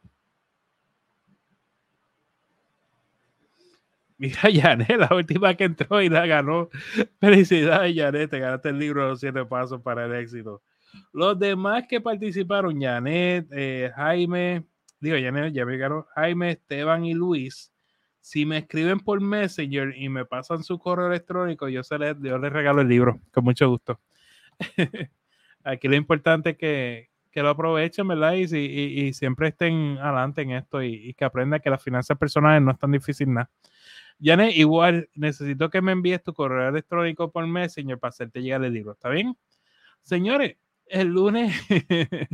Mira, 4.18 4.40
Janet, 4.52 4.98
la 4.98 5.14
última 5.14 5.54
que 5.54 5.64
entró 5.64 6.00
y 6.02 6.08
la 6.08 6.26
ganó. 6.26 6.68
Felicidades, 7.20 7.94
Janet, 7.96 8.30
te 8.30 8.38
ganaste 8.38 8.68
el 8.68 8.78
libro 8.78 9.02
de 9.02 9.08
los 9.10 9.20
siete 9.20 9.44
pasos 9.44 9.80
para 9.82 10.04
el 10.06 10.14
éxito. 10.14 10.62
Los 11.12 11.38
demás 11.38 11.84
que 11.88 12.00
participaron, 12.00 12.80
Janet, 12.80 13.48
eh, 13.52 13.90
Jaime, 13.96 14.64
digo, 15.00 15.16
Janet, 15.20 15.52
ya 15.52 15.64
me 15.64 15.76
ganó, 15.76 16.06
Jaime, 16.14 16.52
Esteban 16.52 17.04
y 17.04 17.14
Luis. 17.14 17.72
Si 18.20 18.46
me 18.46 18.58
escriben 18.58 19.00
por 19.00 19.20
Messenger 19.20 19.94
y 19.96 20.08
me 20.08 20.24
pasan 20.24 20.62
su 20.62 20.78
correo 20.78 21.08
electrónico, 21.08 21.68
yo, 21.68 21.82
se 21.82 21.98
les, 21.98 22.16
yo 22.20 22.38
les 22.38 22.52
regalo 22.52 22.82
el 22.82 22.88
libro, 22.88 23.20
con 23.32 23.44
mucho 23.44 23.68
gusto. 23.68 24.00
Aquí 25.64 25.88
lo 25.88 25.96
importante 25.96 26.50
es 26.50 26.56
que, 26.56 27.11
que 27.32 27.42
lo 27.42 27.50
aprovechen, 27.50 28.06
¿verdad? 28.06 28.34
Y, 28.34 28.56
y, 28.56 29.12
siempre 29.14 29.48
estén 29.48 29.98
adelante 29.98 30.42
en 30.42 30.52
esto 30.52 30.82
y, 30.82 30.94
y, 31.08 31.14
que 31.14 31.24
aprendan 31.24 31.60
que 31.60 31.70
las 31.70 31.82
finanzas 31.82 32.18
personales 32.18 32.62
no 32.62 32.70
es 32.70 32.78
tan 32.78 32.92
difícil 32.92 33.32
nada. 33.32 33.50
Janet, 34.20 34.54
igual 34.56 35.08
necesito 35.14 35.70
que 35.70 35.82
me 35.82 35.92
envíes 35.92 36.22
tu 36.22 36.32
correo 36.34 36.68
electrónico 36.68 37.32
por 37.32 37.46
Messenger 37.46 37.98
para 37.98 38.10
hacerte 38.10 38.42
llegar 38.42 38.62
el 38.64 38.72
libro, 38.72 38.92
¿está 38.92 39.08
bien? 39.08 39.36
Señores, 40.02 40.56
el 40.86 41.08
lunes, 41.08 41.54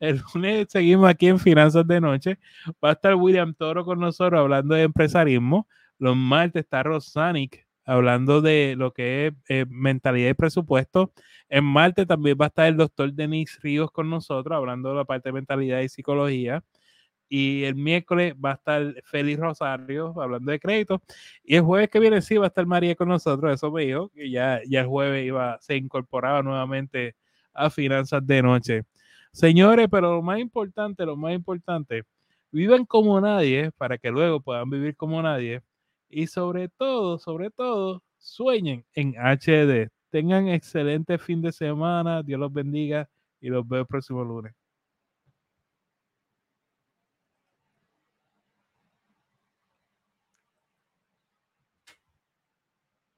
el 0.00 0.22
lunes 0.34 0.66
seguimos 0.70 1.08
aquí 1.08 1.28
en 1.28 1.38
Finanzas 1.38 1.86
de 1.86 2.00
Noche. 2.00 2.38
Va 2.84 2.90
a 2.90 2.92
estar 2.92 3.14
William 3.14 3.54
Toro 3.54 3.84
con 3.84 4.00
nosotros 4.00 4.38
hablando 4.38 4.74
de 4.74 4.82
empresarismo. 4.82 5.66
Los 5.98 6.16
martes 6.16 6.64
está 6.64 6.82
Rosanic 6.82 7.66
hablando 7.84 8.40
de 8.40 8.74
lo 8.76 8.92
que 8.92 9.28
es 9.28 9.34
eh, 9.48 9.66
mentalidad 9.68 10.30
y 10.30 10.34
presupuesto. 10.34 11.12
En 11.48 11.64
martes 11.64 12.06
también 12.06 12.36
va 12.40 12.46
a 12.46 12.48
estar 12.48 12.66
el 12.66 12.76
doctor 12.76 13.12
Denis 13.12 13.58
Ríos 13.62 13.90
con 13.90 14.08
nosotros 14.10 14.56
hablando 14.56 14.90
de 14.90 14.96
la 14.96 15.04
parte 15.04 15.28
de 15.28 15.34
mentalidad 15.34 15.80
y 15.80 15.88
psicología. 15.88 16.62
Y 17.28 17.64
el 17.64 17.76
miércoles 17.76 18.34
va 18.34 18.52
a 18.52 18.54
estar 18.54 18.94
Félix 19.04 19.40
Rosario 19.40 20.14
hablando 20.20 20.52
de 20.52 20.60
crédito. 20.60 21.02
Y 21.44 21.56
el 21.56 21.62
jueves 21.62 21.88
que 21.90 21.98
viene 21.98 22.20
sí 22.22 22.36
va 22.36 22.46
a 22.46 22.48
estar 22.48 22.66
María 22.66 22.94
con 22.94 23.08
nosotros. 23.08 23.54
Eso 23.54 23.70
me 23.70 23.84
dijo 23.84 24.10
que 24.10 24.30
ya, 24.30 24.60
ya 24.68 24.80
el 24.80 24.86
jueves 24.86 25.26
iba, 25.26 25.58
se 25.60 25.76
incorporaba 25.76 26.42
nuevamente 26.42 27.16
a 27.54 27.70
finanzas 27.70 28.26
de 28.26 28.42
noche. 28.42 28.82
Señores, 29.32 29.88
pero 29.90 30.16
lo 30.16 30.22
más 30.22 30.40
importante, 30.40 31.06
lo 31.06 31.16
más 31.16 31.32
importante, 31.34 32.04
vivan 32.50 32.84
como 32.84 33.20
nadie 33.20 33.70
para 33.72 33.98
que 33.98 34.10
luego 34.10 34.40
puedan 34.40 34.68
vivir 34.70 34.96
como 34.96 35.22
nadie. 35.22 35.62
Y 36.12 36.26
sobre 36.26 36.68
todo, 36.68 37.18
sobre 37.18 37.50
todo, 37.50 38.02
sueñen 38.18 38.84
en 38.94 39.14
HD. 39.18 39.88
Tengan 40.10 40.48
excelente 40.48 41.16
fin 41.18 41.40
de 41.40 41.52
semana. 41.52 42.22
Dios 42.22 42.38
los 42.38 42.52
bendiga 42.52 43.08
y 43.40 43.48
los 43.48 43.66
veo 43.66 43.80
el 43.80 43.86
próximo 43.86 44.22
lunes. 44.22 44.52